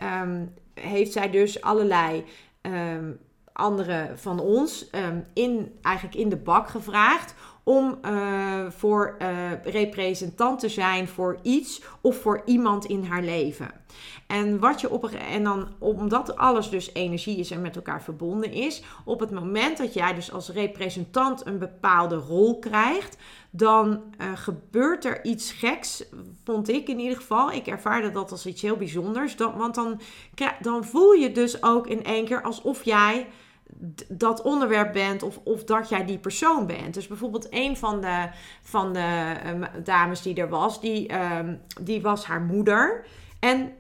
heeft 0.81 1.13
zij 1.13 1.31
dus 1.31 1.61
allerlei 1.61 2.25
um, 2.63 3.19
andere 3.53 4.11
van 4.15 4.41
ons 4.41 4.87
um, 4.93 5.25
in, 5.33 5.79
eigenlijk 5.83 6.17
in 6.17 6.29
de 6.29 6.37
bak 6.37 6.69
gevraagd 6.69 7.35
om 7.69 7.99
uh, 8.05 8.65
voor 8.69 9.17
uh, 9.23 9.29
representant 9.65 10.61
te 10.61 10.69
zijn 10.69 11.09
voor 11.09 11.39
iets 11.43 11.83
of 12.01 12.21
voor 12.21 12.43
iemand 12.45 12.85
in 12.85 13.05
haar 13.05 13.23
leven. 13.23 13.71
En, 14.27 14.59
wat 14.59 14.81
je 14.81 14.91
op 14.91 15.05
en 15.05 15.45
dan, 15.45 15.69
omdat 15.79 16.37
alles 16.37 16.71
dus 16.71 16.95
energie 16.95 17.39
is 17.39 17.51
en 17.51 17.61
met 17.61 17.77
elkaar 17.77 18.03
verbonden 18.03 18.53
is, 18.53 18.83
op 19.05 19.21
het 19.21 19.31
moment 19.31 19.79
dat 19.79 19.95
jij 19.95 20.15
dus 20.15 20.33
als 20.33 20.49
representant 20.49 21.47
een 21.47 21.59
bepaalde 21.59 22.17
rol 22.17 22.59
krijgt, 22.59 23.17
dan 23.51 24.03
uh, 24.21 24.27
gebeurt 24.35 25.05
er 25.05 25.25
iets 25.25 25.53
geks, 25.53 26.05
vond 26.45 26.69
ik 26.69 26.89
in 26.89 26.99
ieder 26.99 27.17
geval. 27.17 27.53
Ik 27.53 27.67
ervaarde 27.67 28.11
dat 28.11 28.31
als 28.31 28.47
iets 28.47 28.63
heel 28.63 28.77
bijzonders. 28.77 29.35
Want 29.35 29.75
dan, 29.75 30.01
dan 30.61 30.85
voel 30.85 31.13
je 31.13 31.33
dus 31.33 31.63
ook 31.63 31.87
in 31.87 32.05
één 32.05 32.25
keer 32.25 32.43
alsof 32.43 32.85
jij 32.85 33.27
dat 34.09 34.43
onderwerp 34.43 34.93
bent 34.93 35.23
of, 35.23 35.41
of 35.45 35.65
dat 35.65 35.89
jij 35.89 36.05
die 36.05 36.19
persoon 36.19 36.67
bent. 36.67 36.95
Dus 36.95 37.07
bijvoorbeeld 37.07 37.47
een 37.51 37.77
van 37.77 38.01
de, 38.01 38.29
van 38.63 38.93
de 38.93 39.37
um, 39.47 39.65
dames 39.85 40.23
die 40.23 40.35
er 40.35 40.49
was, 40.49 40.81
die, 40.81 41.15
um, 41.37 41.61
die 41.81 42.03
was 42.03 42.25
haar 42.25 42.41
moeder. 42.41 43.07
En 43.41 43.73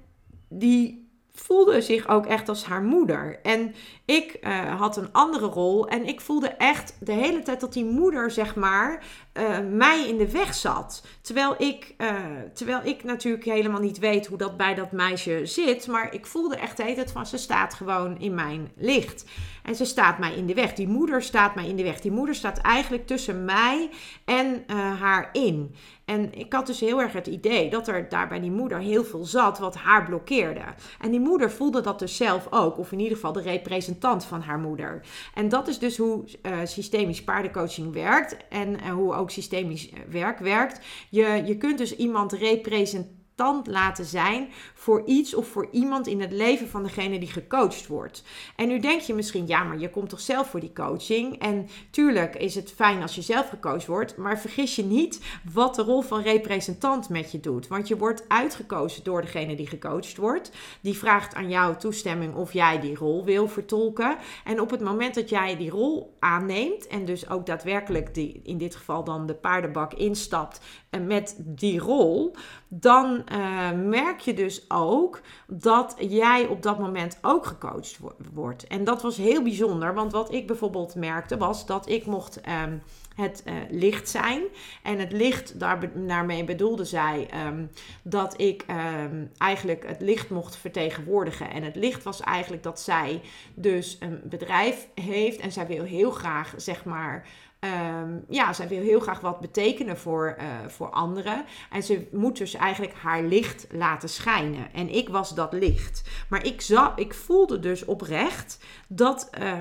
die 0.49 1.07
voelde 1.40 1.80
zich 1.80 2.09
ook 2.09 2.26
echt 2.26 2.49
als 2.49 2.64
haar 2.64 2.83
moeder. 2.83 3.38
En 3.42 3.75
ik 4.04 4.38
uh, 4.40 4.80
had 4.80 4.97
een 4.97 5.12
andere 5.12 5.47
rol 5.47 5.88
en 5.88 6.07
ik 6.07 6.21
voelde 6.21 6.49
echt 6.49 6.97
de 7.00 7.12
hele 7.12 7.42
tijd 7.42 7.61
dat 7.61 7.73
die 7.73 7.85
moeder, 7.85 8.30
zeg 8.30 8.54
maar, 8.54 9.04
uh, 9.35 9.59
mij 9.71 10.09
in 10.09 10.16
de 10.16 10.30
weg 10.30 10.54
zat. 10.54 11.07
Terwijl 11.21 11.54
ik, 11.59 11.95
uh, 11.99 12.16
terwijl 12.54 12.80
ik 12.85 13.04
natuurlijk 13.04 13.45
helemaal 13.45 13.80
niet 13.80 13.99
weet 13.99 14.26
hoe 14.26 14.38
dat 14.38 14.57
bij 14.57 14.75
dat 14.75 14.92
meisje 14.92 15.47
zit. 15.47 15.87
Maar 15.87 16.14
ik 16.14 16.26
voelde 16.26 16.57
echt 16.57 16.76
de 16.76 16.83
hele 16.83 16.95
tijd 16.95 17.12
van 17.12 17.26
ze 17.26 17.37
staat 17.37 17.75
gewoon 17.75 18.18
in 18.18 18.35
mijn 18.35 18.71
licht. 18.76 19.25
En 19.62 19.75
ze 19.75 19.85
staat 19.85 20.18
mij 20.18 20.35
in 20.35 20.47
de 20.47 20.54
weg. 20.54 20.73
Die 20.73 20.88
moeder 20.88 21.23
staat 21.23 21.54
mij 21.54 21.68
in 21.68 21.76
de 21.76 21.83
weg. 21.83 22.00
Die 22.00 22.11
moeder 22.11 22.35
staat 22.35 22.59
eigenlijk 22.59 23.07
tussen 23.07 23.45
mij 23.45 23.90
en 24.25 24.64
haar 24.99 25.28
in. 25.33 25.75
En 26.08 26.34
ik 26.34 26.52
had 26.52 26.66
dus 26.66 26.80
heel 26.80 27.00
erg 27.00 27.12
het 27.12 27.26
idee 27.26 27.70
dat 27.70 27.88
er 27.88 28.08
daar 28.08 28.28
bij 28.28 28.40
die 28.40 28.50
moeder 28.50 28.78
heel 28.78 29.04
veel 29.04 29.24
zat 29.24 29.58
wat 29.58 29.76
haar 29.76 30.04
blokkeerde. 30.04 30.64
En 31.00 31.10
die 31.10 31.20
moeder 31.20 31.50
voelde 31.50 31.80
dat 31.80 31.98
dus 31.98 32.16
zelf 32.16 32.46
ook, 32.50 32.78
of 32.78 32.92
in 32.92 32.98
ieder 32.98 33.14
geval 33.14 33.32
de 33.32 33.40
representant 33.40 34.24
van 34.24 34.40
haar 34.40 34.58
moeder. 34.58 35.00
En 35.34 35.48
dat 35.48 35.68
is 35.68 35.78
dus 35.78 35.96
hoe 35.96 36.24
uh, 36.42 36.58
systemisch 36.64 37.24
paardencoaching 37.24 37.92
werkt 37.92 38.36
en 38.48 38.68
uh, 38.68 38.90
hoe 38.90 39.14
ook 39.14 39.30
systemisch 39.30 39.90
werk 40.10 40.38
werkt. 40.38 40.80
Je, 41.10 41.42
je 41.46 41.56
kunt 41.56 41.78
dus 41.78 41.96
iemand 41.96 42.32
representeren 42.32 43.17
representant 43.38 43.66
laten 43.66 44.04
zijn 44.04 44.49
voor 44.75 45.02
iets 45.07 45.35
of 45.35 45.49
voor 45.49 45.68
iemand 45.71 46.07
in 46.07 46.21
het 46.21 46.33
leven 46.33 46.68
van 46.68 46.83
degene 46.83 47.18
die 47.18 47.28
gecoacht 47.28 47.87
wordt. 47.87 48.23
En 48.57 48.68
nu 48.68 48.78
denk 48.80 49.00
je 49.00 49.14
misschien, 49.14 49.47
ja, 49.47 49.64
maar 49.64 49.78
je 49.78 49.90
komt 49.90 50.09
toch 50.09 50.21
zelf 50.21 50.50
voor 50.50 50.61
die 50.61 50.73
coaching? 50.73 51.38
En 51.38 51.68
tuurlijk 51.90 52.37
is 52.37 52.54
het 52.54 52.73
fijn 52.73 53.02
als 53.02 53.14
je 53.14 53.23
zelf 53.23 53.49
gecoacht 53.49 53.87
wordt, 53.87 54.16
maar 54.16 54.38
vergis 54.38 54.76
je 54.76 54.85
niet 54.85 55.21
wat 55.52 55.75
de 55.75 55.83
rol 55.83 56.00
van 56.00 56.21
representant 56.21 57.09
met 57.09 57.33
je 57.33 57.40
doet. 57.40 57.68
Want 57.68 57.88
je 57.88 57.97
wordt 57.97 58.25
uitgekozen 58.28 59.04
door 59.04 59.21
degene 59.21 59.57
die 59.57 59.66
gecoacht 59.66 60.16
wordt. 60.16 60.50
Die 60.80 60.99
vraagt 60.99 61.35
aan 61.35 61.49
jou 61.49 61.76
toestemming 61.76 62.35
of 62.35 62.52
jij 62.52 62.80
die 62.80 62.95
rol 62.95 63.25
wil 63.25 63.49
vertolken. 63.49 64.16
En 64.45 64.61
op 64.61 64.71
het 64.71 64.80
moment 64.80 65.14
dat 65.14 65.28
jij 65.28 65.57
die 65.57 65.71
rol 65.71 66.16
aanneemt 66.18 66.87
en 66.87 67.04
dus 67.04 67.30
ook 67.30 67.47
daadwerkelijk 67.47 68.14
die, 68.14 68.40
in 68.45 68.59
dit 68.59 68.76
geval 68.76 69.04
dan 69.04 69.26
de 69.26 69.35
paardenbak 69.35 69.95
instapt 69.95 70.61
en 70.90 71.07
met 71.07 71.37
die 71.38 71.78
rol, 71.78 72.35
dan 72.68 73.27
uh, 73.32 73.70
merk 73.73 74.20
je 74.20 74.35
dus 74.35 74.70
ook 74.70 75.20
dat 75.47 75.97
jij 75.99 76.47
op 76.47 76.62
dat 76.62 76.78
moment 76.78 77.18
ook 77.23 77.47
gecoacht 77.47 77.99
wordt. 78.32 78.66
En 78.66 78.85
dat 78.85 79.02
was 79.02 79.16
heel 79.16 79.42
bijzonder, 79.42 79.94
want 79.94 80.12
wat 80.12 80.32
ik 80.32 80.47
bijvoorbeeld 80.47 80.94
merkte 80.94 81.37
was 81.37 81.66
dat 81.66 81.88
ik 81.88 82.06
mocht 82.06 82.40
um, 82.64 82.82
het 83.14 83.42
uh, 83.47 83.54
licht 83.70 84.08
zijn. 84.08 84.42
En 84.82 84.99
het 84.99 85.12
licht, 85.12 85.61
daar, 85.61 85.90
daarmee 86.06 86.44
bedoelde 86.44 86.85
zij 86.85 87.28
um, 87.47 87.70
dat 88.02 88.40
ik 88.40 88.64
um, 89.04 89.30
eigenlijk 89.38 89.87
het 89.87 90.00
licht 90.00 90.30
mocht 90.30 90.56
vertegenwoordigen. 90.56 91.50
En 91.50 91.62
het 91.62 91.76
licht 91.76 92.02
was 92.02 92.20
eigenlijk 92.20 92.62
dat 92.62 92.80
zij 92.80 93.20
dus 93.54 93.97
een 94.00 94.20
bedrijf 94.25 94.88
heeft 94.94 95.40
en 95.40 95.52
zij 95.52 95.66
wil 95.66 95.85
heel 95.85 96.11
graag, 96.11 96.54
zeg 96.56 96.85
maar 96.85 97.26
Um, 97.60 98.24
ja, 98.28 98.52
zij 98.52 98.68
wil 98.68 98.82
heel 98.82 99.00
graag 99.00 99.20
wat 99.20 99.40
betekenen 99.40 99.98
voor, 99.98 100.36
uh, 100.38 100.44
voor 100.68 100.90
anderen. 100.90 101.44
En 101.70 101.82
ze 101.82 102.08
moet 102.12 102.38
dus 102.38 102.54
eigenlijk 102.54 102.94
haar 102.94 103.22
licht 103.22 103.66
laten 103.70 104.08
schijnen. 104.08 104.72
En 104.72 104.94
ik 104.94 105.08
was 105.08 105.34
dat 105.34 105.52
licht. 105.52 106.02
Maar 106.28 106.46
ik, 106.46 106.60
zag, 106.60 106.96
ik 106.96 107.14
voelde 107.14 107.58
dus 107.58 107.84
oprecht 107.84 108.58
dat, 108.88 109.30
uh, 109.40 109.52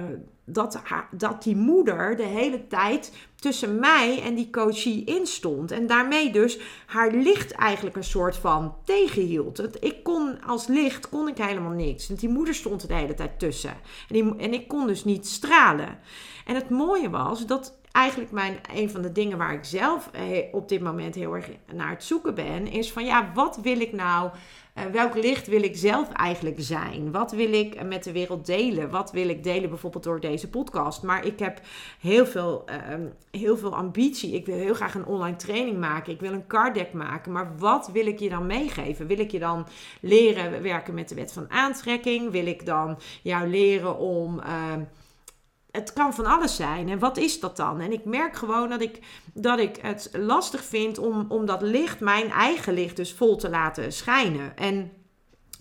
dat, 0.46 0.80
haar, 0.84 1.08
dat 1.12 1.44
die 1.44 1.56
moeder 1.56 2.16
de 2.16 2.24
hele 2.24 2.68
tijd 2.68 3.12
tussen 3.36 3.80
mij 3.80 4.22
en 4.22 4.36
die 4.36 4.50
coachie 4.50 5.04
instond. 5.06 5.72
En 5.72 5.88
daarmee 5.88 6.32
dus 6.32 6.60
haar 6.86 7.12
licht 7.12 7.52
eigenlijk 7.52 7.96
een 7.96 8.04
soort 8.04 8.36
van 8.36 8.76
tegenhield. 8.84 9.84
Ik 9.84 10.04
kon 10.04 10.44
als 10.44 10.68
licht 10.68 11.10
kon 11.10 11.28
ik 11.28 11.38
helemaal 11.38 11.72
niks. 11.72 12.08
Want 12.08 12.20
die 12.20 12.30
moeder 12.30 12.54
stond 12.54 12.82
er 12.82 12.88
de 12.88 12.94
hele 12.94 13.14
tijd 13.14 13.40
tussen. 13.40 13.74
En, 14.10 14.40
en 14.40 14.54
ik 14.54 14.68
kon 14.68 14.88
dus 14.88 15.04
niet 15.04 15.28
stralen. 15.28 16.00
En 16.46 16.56
het 16.56 16.70
mooie 16.70 17.10
was 17.10 17.46
dat 17.46 17.78
eigenlijk 17.98 18.32
mijn, 18.32 18.58
een 18.76 18.90
van 18.90 19.02
de 19.02 19.12
dingen 19.12 19.38
waar 19.38 19.54
ik 19.54 19.64
zelf 19.64 20.10
eh, 20.12 20.24
op 20.52 20.70
dit 20.70 20.82
moment 20.82 21.16
heel 21.16 21.36
erg 21.36 21.50
naar 21.74 21.90
het 21.90 22.04
zoeken 22.04 22.36
ben, 22.36 22.68
is 22.68 22.92
van 22.92 23.06
ja, 23.06 23.32
wat 23.34 23.60
wil 23.62 23.80
ik 23.80 23.92
nou? 23.92 24.30
Uh, 24.78 24.84
welk 24.86 25.16
licht 25.16 25.48
wil 25.48 25.64
ik 25.64 25.78
zelf 25.78 26.12
eigenlijk 26.12 26.56
zijn? 26.60 27.12
Wat 27.12 27.32
wil 27.32 27.54
ik 27.54 27.84
met 27.84 28.04
de 28.04 28.12
wereld 28.12 28.46
delen? 28.46 28.90
Wat 28.90 29.12
wil 29.12 29.30
ik 29.30 29.44
delen 29.44 29.70
bijvoorbeeld 29.70 30.04
door 30.04 30.20
deze 30.20 30.50
podcast? 30.50 31.04
Maar 31.04 31.26
ik 31.26 31.40
heb 31.40 31.62
heel 32.00 32.26
veel, 32.26 32.66
uh, 32.70 32.76
heel 33.32 33.58
veel 33.58 33.76
ambitie. 33.76 34.34
Ik 34.34 34.46
wil 34.46 34.56
heel 34.56 34.74
graag 34.74 34.96
een 34.96 35.06
online 35.06 35.36
training 35.36 35.78
maken. 35.78 36.14
Ik 36.14 36.20
wil 36.20 36.34
een 36.34 36.48
card 36.48 36.74
deck 36.74 36.94
maken. 36.94 37.32
Maar 37.32 37.58
wat 37.58 37.90
wil 37.94 38.06
ik 38.06 38.20
je 38.20 38.30
dan 38.30 38.46
meegeven? 38.46 39.08
Wil 39.08 39.20
ik 39.20 39.32
je 39.32 39.40
dan 39.40 39.68
leren 40.02 40.62
werken 40.62 40.94
met 40.94 41.10
de 41.10 41.16
wet 41.16 41.34
van 41.34 41.52
aantrekking? 41.52 42.32
Wil 42.32 42.46
ik 42.46 42.66
dan 42.66 42.98
jou 43.22 43.48
leren 43.48 43.98
om. 43.98 44.40
Uh, 44.40 44.74
het 45.78 45.94
kan 45.94 46.14
van 46.14 46.26
alles 46.26 46.56
zijn. 46.56 46.90
En 46.90 47.00
wat 47.00 47.18
is 47.18 47.40
dat 47.40 47.58
dan? 47.58 47.80
En 47.80 47.92
ik 47.92 48.06
merk 48.06 48.36
gewoon 48.36 48.70
dat 48.70 48.82
ik, 48.82 49.00
dat 49.34 49.60
ik 49.60 49.78
het 49.82 50.10
lastig 50.14 50.64
vind 50.64 50.98
om, 50.98 51.26
om 51.30 51.46
dat 51.46 51.62
licht, 51.62 52.00
mijn 52.00 52.30
eigen 52.30 52.74
licht, 52.74 52.96
dus 52.96 53.14
vol 53.14 53.36
te 53.36 53.50
laten 53.50 53.92
schijnen. 53.92 54.58
En 54.58 54.92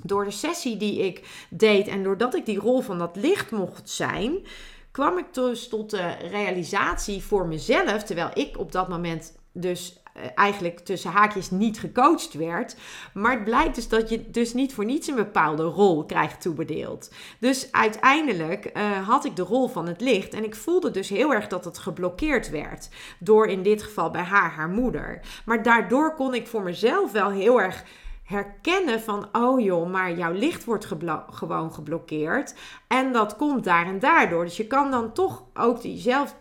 door 0.02 0.24
de 0.24 0.30
sessie 0.30 0.76
die 0.76 0.98
ik 0.98 1.46
deed 1.50 1.88
en 1.88 2.02
doordat 2.02 2.34
ik 2.34 2.46
die 2.46 2.58
rol 2.58 2.80
van 2.80 2.98
dat 2.98 3.16
licht 3.16 3.50
mocht 3.50 3.90
zijn, 3.90 4.46
kwam 4.90 5.18
ik 5.18 5.34
dus 5.34 5.68
tot 5.68 5.90
de 5.90 6.10
realisatie 6.30 7.22
voor 7.22 7.46
mezelf, 7.46 8.02
terwijl 8.02 8.30
ik 8.34 8.58
op 8.58 8.72
dat 8.72 8.88
moment 8.88 9.38
dus 9.52 10.02
eigenlijk 10.34 10.78
tussen 10.78 11.10
haakjes 11.10 11.50
niet 11.50 11.78
gecoacht 11.78 12.34
werd. 12.34 12.76
Maar 13.14 13.32
het 13.32 13.44
blijkt 13.44 13.74
dus 13.74 13.88
dat 13.88 14.08
je 14.08 14.30
dus 14.30 14.54
niet 14.54 14.74
voor 14.74 14.84
niets 14.84 15.08
een 15.08 15.14
bepaalde 15.14 15.62
rol 15.62 16.04
krijgt 16.04 16.40
toebedeeld. 16.40 17.10
Dus 17.40 17.72
uiteindelijk 17.72 18.70
uh, 18.76 19.08
had 19.08 19.24
ik 19.24 19.36
de 19.36 19.42
rol 19.42 19.68
van 19.68 19.86
het 19.86 20.00
licht 20.00 20.34
en 20.34 20.44
ik 20.44 20.54
voelde 20.54 20.90
dus 20.90 21.08
heel 21.08 21.34
erg 21.34 21.46
dat 21.46 21.64
het 21.64 21.78
geblokkeerd 21.78 22.50
werd. 22.50 22.88
Door 23.18 23.46
in 23.46 23.62
dit 23.62 23.82
geval 23.82 24.10
bij 24.10 24.22
haar, 24.22 24.50
haar 24.50 24.68
moeder. 24.68 25.20
Maar 25.44 25.62
daardoor 25.62 26.14
kon 26.14 26.34
ik 26.34 26.46
voor 26.46 26.62
mezelf 26.62 27.12
wel 27.12 27.30
heel 27.30 27.60
erg 27.60 27.84
herkennen 28.26 29.00
van, 29.00 29.28
oh 29.32 29.60
joh, 29.60 29.90
maar 29.90 30.16
jouw 30.16 30.32
licht 30.32 30.64
wordt 30.64 30.88
gewoon 31.30 31.72
geblokkeerd. 31.72 32.54
En 32.86 33.12
dat 33.12 33.36
komt 33.36 33.64
daar 33.64 33.86
en 33.86 33.98
daardoor. 33.98 34.44
Dus 34.44 34.56
je 34.56 34.66
kan 34.66 34.90
dan 34.90 35.12
toch 35.12 35.44
ook 35.54 35.82
diezelfde 35.82 36.36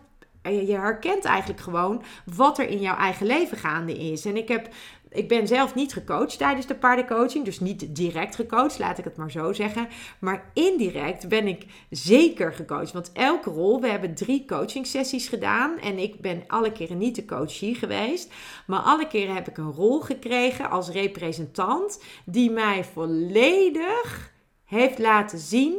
je 0.52 0.76
herkent 0.78 1.26
eigenlijk 1.26 1.62
gewoon 1.62 2.04
wat 2.36 2.60
er 2.60 2.70
in 2.70 2.80
jouw 2.80 2.98
eigen 2.98 3.26
leven 3.26 3.58
gaande 3.58 3.98
is. 3.98 4.26
En 4.26 4.38
ik 4.38 4.48
heb 4.48 4.70
ik 5.16 5.28
ben 5.28 5.48
zelf 5.48 5.76
niet 5.76 5.94
gecoacht 5.94 6.38
tijdens 6.38 6.66
de 6.66 6.76
paardencoaching. 6.76 7.46
Dus 7.46 7.60
niet 7.60 7.96
direct 7.96 8.36
gecoacht, 8.36 8.80
laat 8.80 8.98
ik 8.98 9.04
het 9.04 9.18
maar 9.18 9.32
zo 9.32 9.54
zeggen. 9.54 9.88
Maar 10.20 10.52
indirect 10.54 11.28
ben 11.28 11.48
ik 11.48 11.66
zeker 11.90 12.54
gecoacht. 12.54 12.92
Want 12.92 13.12
elke 13.12 13.50
rol, 13.50 13.82
we 13.82 13.88
hebben 13.88 14.16
drie 14.16 14.46
coaching 14.46 14.88
sessies 14.88 15.28
gedaan. 15.28 15.80
En 15.80 15.98
ik 15.98 16.20
ben 16.22 16.44
alle 16.48 16.72
keren 16.72 16.98
niet 16.98 17.16
de 17.16 17.26
coachie 17.26 17.76
geweest. 17.76 18.34
Maar 18.68 18.80
alle 18.80 19.08
keren 19.08 19.36
heb 19.36 19.48
ik 19.48 19.58
een 19.58 19.72
rol 19.72 20.00
gekregen 20.00 20.70
als 20.70 20.90
representant. 20.90 22.04
Die 22.26 22.52
mij 22.52 22.84
volledig 22.84 24.34
heeft 24.66 25.00
laten 25.00 25.40
zien 25.40 25.78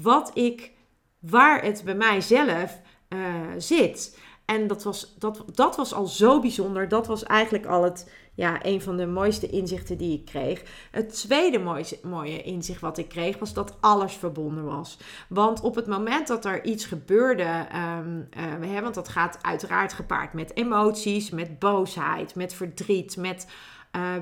wat 0.00 0.30
ik, 0.34 0.72
waar 1.18 1.62
het 1.62 1.82
bij 1.84 1.94
mijzelf 1.94 2.80
uh, 3.08 3.18
zit. 3.58 4.18
En 4.44 4.66
dat 4.66 4.82
was, 4.82 5.14
dat, 5.18 5.44
dat 5.54 5.76
was 5.76 5.94
al 5.94 6.06
zo 6.06 6.40
bijzonder. 6.40 6.88
Dat 6.88 7.06
was 7.06 7.22
eigenlijk 7.22 7.66
al 7.66 7.82
het, 7.82 8.10
ja, 8.34 8.64
een 8.64 8.82
van 8.82 8.96
de 8.96 9.06
mooiste 9.06 9.46
inzichten 9.46 9.98
die 9.98 10.18
ik 10.18 10.24
kreeg. 10.24 10.62
Het 10.90 11.14
tweede 11.14 11.58
mooie, 11.58 11.98
mooie 12.02 12.42
inzicht 12.42 12.80
wat 12.80 12.98
ik 12.98 13.08
kreeg 13.08 13.38
was 13.38 13.52
dat 13.52 13.76
alles 13.80 14.12
verbonden 14.12 14.64
was. 14.64 14.98
Want 15.28 15.60
op 15.60 15.74
het 15.74 15.86
moment 15.86 16.26
dat 16.26 16.44
er 16.44 16.64
iets 16.64 16.84
gebeurde, 16.84 17.66
um, 17.98 18.28
uh, 18.62 18.80
want 18.80 18.94
dat 18.94 19.08
gaat 19.08 19.38
uiteraard 19.42 19.92
gepaard 19.92 20.32
met 20.32 20.56
emoties, 20.56 21.30
met 21.30 21.58
boosheid, 21.58 22.34
met 22.34 22.54
verdriet, 22.54 23.16
met 23.16 23.46
uh, 23.96 24.12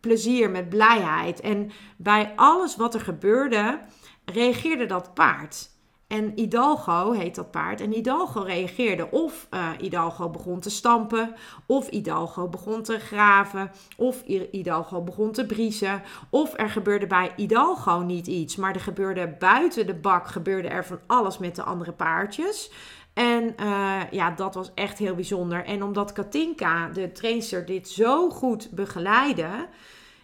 plezier, 0.00 0.50
met 0.50 0.68
blijheid. 0.68 1.40
En 1.40 1.70
bij 1.96 2.32
alles 2.36 2.76
wat 2.76 2.94
er 2.94 3.00
gebeurde, 3.00 3.80
reageerde 4.24 4.86
dat 4.86 5.14
paard. 5.14 5.70
En 6.12 6.32
Hidalgo 6.34 7.12
heet 7.12 7.34
dat 7.34 7.50
paard. 7.50 7.80
En 7.80 7.90
Hidalgo 7.90 8.40
reageerde 8.40 9.10
of 9.10 9.46
uh, 9.50 9.70
Hidalgo 9.78 10.28
begon 10.30 10.60
te 10.60 10.70
stampen, 10.70 11.34
of 11.66 11.90
Hidalgo 11.90 12.48
begon 12.48 12.82
te 12.82 12.98
graven, 12.98 13.70
of 13.96 14.22
Hidalgo 14.50 15.02
begon 15.02 15.32
te 15.32 15.46
briezen. 15.46 16.02
Of 16.30 16.58
er 16.58 16.70
gebeurde 16.70 17.06
bij 17.06 17.32
Hidalgo 17.36 17.98
niet 17.98 18.26
iets, 18.26 18.56
maar 18.56 18.74
er 18.74 18.80
gebeurde 18.80 19.36
buiten 19.38 19.86
de 19.86 19.94
bak 19.94 20.28
gebeurde 20.28 20.68
er 20.68 20.84
van 20.84 20.98
alles 21.06 21.38
met 21.38 21.56
de 21.56 21.62
andere 21.62 21.92
paardjes. 21.92 22.70
En 23.14 23.54
uh, 23.60 24.00
ja, 24.10 24.30
dat 24.30 24.54
was 24.54 24.70
echt 24.74 24.98
heel 24.98 25.14
bijzonder. 25.14 25.64
En 25.64 25.82
omdat 25.82 26.12
Katinka, 26.12 26.88
de 26.88 27.12
trainster, 27.12 27.66
dit 27.66 27.88
zo 27.88 28.30
goed 28.30 28.70
begeleidde 28.70 29.68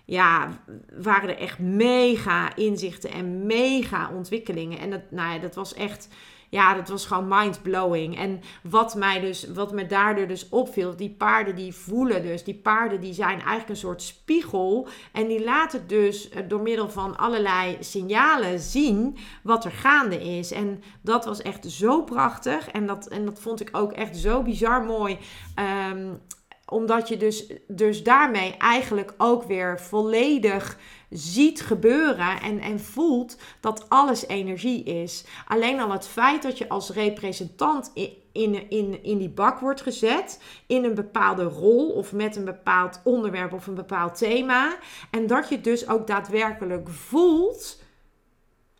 ja, 0.08 0.48
waren 0.98 1.28
er 1.28 1.38
echt 1.38 1.58
mega 1.58 2.56
inzichten 2.56 3.10
en 3.10 3.46
mega 3.46 4.10
ontwikkelingen. 4.14 4.78
En 4.78 4.90
dat, 4.90 5.00
nou 5.10 5.34
ja, 5.34 5.38
dat 5.38 5.54
was 5.54 5.74
echt, 5.74 6.08
ja, 6.48 6.74
dat 6.74 6.88
was 6.88 7.06
gewoon 7.06 7.28
mind-blowing. 7.28 8.18
En 8.18 8.40
wat 8.62 8.94
mij 8.94 9.20
dus, 9.20 9.52
wat 9.52 9.72
me 9.72 9.86
daardoor 9.86 10.26
dus 10.26 10.48
opviel, 10.48 10.96
die 10.96 11.10
paarden 11.10 11.54
die 11.54 11.74
voelen 11.74 12.22
dus, 12.22 12.44
die 12.44 12.54
paarden 12.54 13.00
die 13.00 13.12
zijn 13.12 13.38
eigenlijk 13.38 13.68
een 13.68 13.76
soort 13.76 14.02
spiegel. 14.02 14.88
En 15.12 15.28
die 15.28 15.44
laten 15.44 15.86
dus 15.86 16.28
eh, 16.28 16.42
door 16.48 16.62
middel 16.62 16.90
van 16.90 17.16
allerlei 17.16 17.76
signalen 17.80 18.58
zien 18.58 19.16
wat 19.42 19.64
er 19.64 19.70
gaande 19.70 20.20
is. 20.24 20.52
En 20.52 20.82
dat 21.02 21.24
was 21.24 21.42
echt 21.42 21.70
zo 21.70 22.02
prachtig. 22.02 22.68
En 22.68 22.86
dat, 22.86 23.08
en 23.08 23.24
dat 23.24 23.40
vond 23.40 23.60
ik 23.60 23.68
ook 23.72 23.92
echt 23.92 24.16
zo 24.16 24.42
bizar 24.42 24.84
mooi. 24.84 25.18
Um, 25.90 26.20
omdat 26.70 27.08
je 27.08 27.16
dus, 27.16 27.52
dus 27.66 28.02
daarmee 28.02 28.56
eigenlijk 28.56 29.14
ook 29.18 29.44
weer 29.44 29.80
volledig 29.80 30.78
ziet 31.10 31.60
gebeuren 31.60 32.40
en, 32.42 32.60
en 32.60 32.80
voelt 32.80 33.36
dat 33.60 33.88
alles 33.88 34.26
energie 34.26 34.82
is. 34.82 35.24
Alleen 35.46 35.80
al 35.80 35.90
het 35.90 36.06
feit 36.06 36.42
dat 36.42 36.58
je 36.58 36.68
als 36.68 36.90
representant 36.90 37.90
in, 38.32 38.70
in, 38.70 39.02
in, 39.02 39.18
die 39.18 39.28
bak 39.28 39.58
wordt 39.58 39.80
gezet, 39.80 40.40
in 40.66 40.84
een 40.84 40.94
bepaalde 40.94 41.42
rol 41.42 41.88
of 41.88 42.12
met 42.12 42.36
een 42.36 42.44
bepaald 42.44 43.00
onderwerp 43.04 43.52
of 43.52 43.66
een 43.66 43.74
bepaald 43.74 44.18
thema. 44.18 44.76
En 45.10 45.26
dat 45.26 45.48
je 45.48 45.60
dus 45.60 45.88
ook 45.88 46.06
daadwerkelijk 46.06 46.88
voelt 46.88 47.77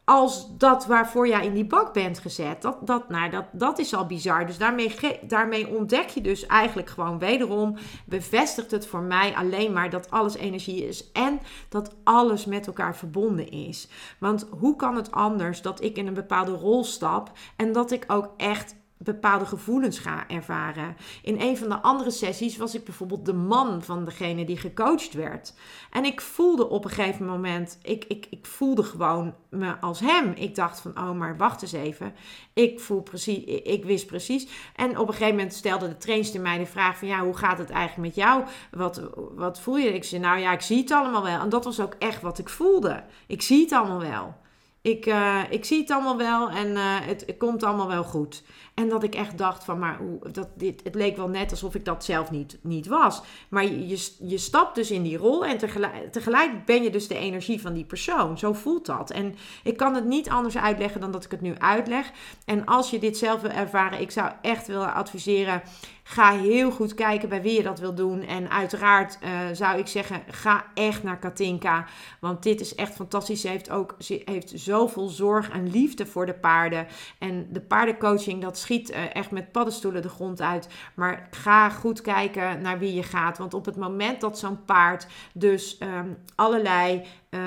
als 0.08 0.56
dat 0.56 0.86
waarvoor 0.86 1.28
jij 1.28 1.44
in 1.44 1.54
die 1.54 1.66
bak 1.66 1.92
bent 1.92 2.18
gezet. 2.18 2.62
Dat, 2.62 2.86
dat, 2.86 3.08
nou, 3.08 3.30
dat, 3.30 3.44
dat 3.52 3.78
is 3.78 3.94
al 3.94 4.06
bizar. 4.06 4.46
Dus 4.46 4.58
daarmee, 4.58 4.94
daarmee 5.22 5.68
ontdek 5.68 6.08
je 6.08 6.20
dus 6.20 6.46
eigenlijk 6.46 6.88
gewoon 6.88 7.18
wederom, 7.18 7.76
bevestigt 8.04 8.70
het 8.70 8.86
voor 8.86 9.02
mij 9.02 9.34
alleen 9.34 9.72
maar 9.72 9.90
dat 9.90 10.10
alles 10.10 10.36
energie 10.36 10.86
is 10.86 11.12
en 11.12 11.40
dat 11.68 11.94
alles 12.04 12.44
met 12.44 12.66
elkaar 12.66 12.96
verbonden 12.96 13.50
is. 13.50 13.88
Want 14.18 14.46
hoe 14.50 14.76
kan 14.76 14.96
het 14.96 15.12
anders 15.12 15.62
dat 15.62 15.82
ik 15.82 15.96
in 15.96 16.06
een 16.06 16.14
bepaalde 16.14 16.52
rol 16.52 16.84
stap 16.84 17.30
en 17.56 17.72
dat 17.72 17.90
ik 17.90 18.04
ook 18.06 18.30
echt 18.36 18.74
bepaalde 18.98 19.46
gevoelens 19.46 19.98
ga 19.98 20.28
ervaren. 20.28 20.96
In 21.22 21.40
een 21.40 21.56
van 21.56 21.68
de 21.68 21.80
andere 21.80 22.10
sessies 22.10 22.56
was 22.56 22.74
ik 22.74 22.84
bijvoorbeeld 22.84 23.26
de 23.26 23.32
man 23.32 23.82
van 23.82 24.04
degene 24.04 24.44
die 24.44 24.56
gecoacht 24.56 25.12
werd. 25.12 25.54
En 25.90 26.04
ik 26.04 26.20
voelde 26.20 26.68
op 26.68 26.84
een 26.84 26.90
gegeven 26.90 27.26
moment, 27.26 27.78
ik, 27.82 28.04
ik, 28.04 28.26
ik 28.30 28.46
voelde 28.46 28.82
gewoon 28.82 29.34
me 29.50 29.76
als 29.80 30.00
hem. 30.00 30.32
Ik 30.34 30.54
dacht 30.54 30.80
van, 30.80 30.98
oh 30.98 31.12
maar 31.12 31.36
wacht 31.36 31.62
eens 31.62 31.72
even. 31.72 32.14
Ik 32.52 32.80
voel 32.80 33.02
precies, 33.02 33.44
ik 33.44 33.84
wist 33.84 34.06
precies. 34.06 34.48
En 34.76 34.98
op 34.98 35.08
een 35.08 35.14
gegeven 35.14 35.36
moment 35.36 35.54
stelde 35.54 35.88
de 35.88 35.96
trainster 35.96 36.40
mij 36.40 36.58
de 36.58 36.66
vraag 36.66 36.98
van, 36.98 37.08
ja, 37.08 37.24
hoe 37.24 37.36
gaat 37.36 37.58
het 37.58 37.70
eigenlijk 37.70 38.08
met 38.08 38.24
jou? 38.24 38.44
Wat, 38.70 39.02
wat 39.34 39.60
voel 39.60 39.76
je? 39.76 39.94
Ik 39.94 40.04
zei, 40.04 40.20
nou 40.20 40.38
ja, 40.38 40.52
ik 40.52 40.60
zie 40.60 40.78
het 40.78 40.90
allemaal 40.90 41.22
wel. 41.22 41.40
En 41.40 41.48
dat 41.48 41.64
was 41.64 41.80
ook 41.80 41.94
echt 41.98 42.22
wat 42.22 42.38
ik 42.38 42.48
voelde. 42.48 43.04
Ik 43.26 43.42
zie 43.42 43.60
het 43.60 43.72
allemaal 43.72 44.00
wel. 44.00 44.34
Ik, 44.80 45.06
uh, 45.06 45.42
ik 45.50 45.64
zie 45.64 45.80
het 45.80 45.90
allemaal 45.90 46.16
wel 46.16 46.50
en 46.50 46.76
het, 46.76 47.26
het, 47.26 47.36
komt 47.36 47.62
allemaal 47.62 47.88
wel 47.88 48.04
goed. 48.04 48.42
En 48.78 48.88
dat 48.88 49.02
ik 49.02 49.14
echt 49.14 49.38
dacht 49.38 49.64
van, 49.64 49.78
maar 49.78 49.98
hoe, 49.98 50.30
dat, 50.32 50.48
dit, 50.54 50.80
het 50.84 50.94
leek 50.94 51.16
wel 51.16 51.28
net 51.28 51.50
alsof 51.50 51.74
ik 51.74 51.84
dat 51.84 52.04
zelf 52.04 52.30
niet, 52.30 52.58
niet 52.60 52.86
was. 52.86 53.22
Maar 53.48 53.64
je, 53.64 53.98
je, 54.20 54.38
stapt 54.38 54.74
dus 54.74 54.90
in 54.90 55.02
die 55.02 55.16
rol 55.16 55.44
en 55.44 55.58
tegelijk, 55.58 56.12
tegelijk 56.12 56.64
ben 56.64 56.82
je 56.82 56.90
dus 56.90 57.08
de 57.08 57.18
energie 57.18 57.60
van 57.60 57.74
die 57.74 57.84
persoon. 57.84 58.38
Zo 58.38 58.52
voelt 58.52 58.86
dat. 58.86 59.10
En 59.10 59.34
ik 59.62 59.76
kan 59.76 59.94
het 59.94 60.04
niet 60.04 60.28
anders 60.28 60.56
uitleggen 60.56 61.00
dan 61.00 61.10
dat 61.10 61.24
ik 61.24 61.30
het 61.30 61.40
nu 61.40 61.54
uitleg. 61.58 62.10
En 62.44 62.64
als 62.64 62.90
je 62.90 62.98
dit 62.98 63.16
zelf 63.16 63.40
wil 63.40 63.50
ervaren, 63.50 64.00
ik 64.00 64.10
zou 64.10 64.30
echt 64.42 64.66
willen 64.66 64.94
adviseren 64.94 65.62
Ga 66.10 66.32
heel 66.32 66.70
goed 66.70 66.94
kijken 66.94 67.28
bij 67.28 67.42
wie 67.42 67.56
je 67.56 67.62
dat 67.62 67.78
wil 67.78 67.94
doen. 67.94 68.22
En 68.22 68.50
uiteraard 68.50 69.18
uh, 69.22 69.28
zou 69.52 69.78
ik 69.78 69.86
zeggen, 69.86 70.22
ga 70.30 70.64
echt 70.74 71.02
naar 71.02 71.18
Katinka. 71.18 71.86
Want 72.20 72.42
dit 72.42 72.60
is 72.60 72.74
echt 72.74 72.94
fantastisch. 72.94 73.40
Ze 73.40 73.48
heeft 73.48 73.70
ook 73.70 73.94
ze 73.98 74.22
heeft 74.24 74.52
zoveel 74.54 75.08
zorg 75.08 75.50
en 75.50 75.70
liefde 75.70 76.06
voor 76.06 76.26
de 76.26 76.34
paarden. 76.34 76.86
En 77.18 77.48
de 77.52 77.60
paardencoaching, 77.60 78.42
dat 78.42 78.58
schiet 78.68 78.90
uh, 78.90 79.14
echt 79.14 79.30
met 79.30 79.52
paddenstoelen 79.52 80.02
de 80.02 80.08
grond 80.08 80.40
uit. 80.40 80.68
Maar 80.94 81.28
ga 81.30 81.68
goed 81.68 82.00
kijken 82.00 82.60
naar 82.60 82.78
wie 82.78 82.94
je 82.94 83.02
gaat. 83.02 83.38
Want 83.38 83.54
op 83.54 83.64
het 83.64 83.76
moment 83.76 84.20
dat 84.20 84.38
zo'n 84.38 84.64
paard 84.64 85.06
dus 85.32 85.78
um, 85.82 86.16
allerlei 86.34 87.04
uh, 87.30 87.40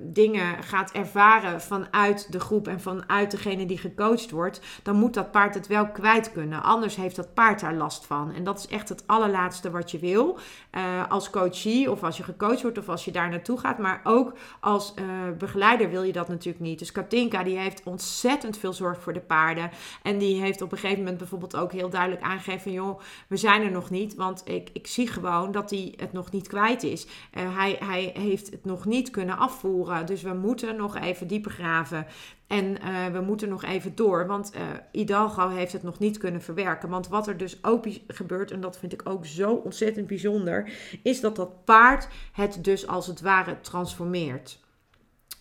dingen 0.00 0.62
gaat 0.62 0.92
ervaren 0.92 1.60
vanuit 1.60 2.32
de 2.32 2.40
groep 2.40 2.68
en 2.68 2.80
vanuit 2.80 3.30
degene 3.30 3.66
die 3.66 3.78
gecoacht 3.78 4.30
wordt, 4.30 4.60
dan 4.82 4.96
moet 4.96 5.14
dat 5.14 5.30
paard 5.30 5.54
het 5.54 5.66
wel 5.66 5.88
kwijt 5.88 6.32
kunnen. 6.32 6.62
Anders 6.62 6.96
heeft 6.96 7.16
dat 7.16 7.34
paard 7.34 7.60
daar 7.60 7.74
last 7.74 8.06
van. 8.06 8.32
En 8.32 8.44
dat 8.44 8.58
is 8.58 8.66
echt 8.66 8.88
het 8.88 9.06
allerlaatste 9.06 9.70
wat 9.70 9.90
je 9.90 9.98
wil 9.98 10.38
uh, 10.76 10.82
als 11.08 11.30
coachie 11.30 11.90
of 11.90 12.02
als 12.02 12.16
je 12.16 12.22
gecoacht 12.22 12.62
wordt 12.62 12.78
of 12.78 12.88
als 12.88 13.04
je 13.04 13.10
daar 13.10 13.28
naartoe 13.28 13.58
gaat. 13.58 13.78
Maar 13.78 14.00
ook 14.04 14.32
als 14.60 14.94
uh, 14.98 15.04
begeleider 15.38 15.90
wil 15.90 16.02
je 16.02 16.12
dat 16.12 16.28
natuurlijk 16.28 16.64
niet. 16.64 16.78
Dus 16.78 16.92
Katinka 16.92 17.42
die 17.42 17.58
heeft 17.58 17.82
ontzettend 17.84 18.58
veel 18.58 18.72
zorg 18.72 19.00
voor 19.00 19.12
de 19.12 19.20
paarden. 19.20 19.70
En 20.02 20.18
die 20.18 20.40
heeft 20.40 20.62
op 20.62 20.72
een 20.72 20.78
gegeven 20.78 21.02
moment 21.02 21.18
bijvoorbeeld 21.18 21.56
ook 21.56 21.72
heel 21.72 21.90
duidelijk 21.90 22.22
aangegeven: 22.22 22.72
joh, 22.72 23.00
we 23.28 23.36
zijn 23.36 23.62
er 23.62 23.70
nog 23.70 23.90
niet. 23.90 24.14
Want 24.14 24.42
ik, 24.44 24.70
ik 24.72 24.86
zie 24.86 25.06
gewoon 25.06 25.52
dat 25.52 25.70
hij 25.70 25.94
het 25.96 26.12
nog 26.12 26.30
niet 26.30 26.48
kwijt 26.48 26.82
is. 26.82 27.06
hij, 27.30 27.76
hij 27.84 28.10
heeft 28.14 28.50
het 28.50 28.64
nog 28.64 28.84
niet 28.84 29.05
kunnen 29.10 29.38
afvoeren. 29.38 30.06
Dus 30.06 30.22
we 30.22 30.34
moeten 30.34 30.76
nog 30.76 30.96
even 30.96 31.26
dieper 31.26 31.50
graven. 31.50 32.06
En 32.46 32.64
uh, 32.64 33.06
we 33.06 33.20
moeten 33.20 33.48
nog 33.48 33.64
even 33.64 33.94
door, 33.94 34.26
want 34.26 34.52
uh, 34.54 34.62
Hidalgo 34.92 35.48
heeft 35.48 35.72
het 35.72 35.82
nog 35.82 35.98
niet 35.98 36.18
kunnen 36.18 36.42
verwerken. 36.42 36.88
Want 36.88 37.08
wat 37.08 37.26
er 37.26 37.36
dus 37.36 37.64
ook 37.64 37.84
gebeurt, 38.06 38.50
en 38.50 38.60
dat 38.60 38.78
vind 38.78 38.92
ik 38.92 39.08
ook 39.08 39.26
zo 39.26 39.52
ontzettend 39.52 40.06
bijzonder, 40.06 40.70
is 41.02 41.20
dat 41.20 41.36
dat 41.36 41.64
paard 41.64 42.08
het 42.32 42.64
dus 42.64 42.86
als 42.86 43.06
het 43.06 43.20
ware 43.20 43.60
transformeert. 43.60 44.58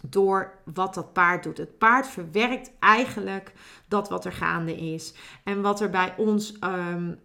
Door 0.01 0.53
wat 0.73 0.93
dat 0.93 1.13
paard 1.13 1.43
doet. 1.43 1.57
Het 1.57 1.77
paard 1.77 2.07
verwerkt 2.07 2.71
eigenlijk 2.79 3.53
dat 3.87 4.09
wat 4.09 4.25
er 4.25 4.31
gaande 4.31 4.75
is. 4.75 5.13
En 5.43 5.61
wat 5.61 5.81
er 5.81 5.89
bij 5.89 6.13
ons 6.17 6.57
um, 6.63 7.19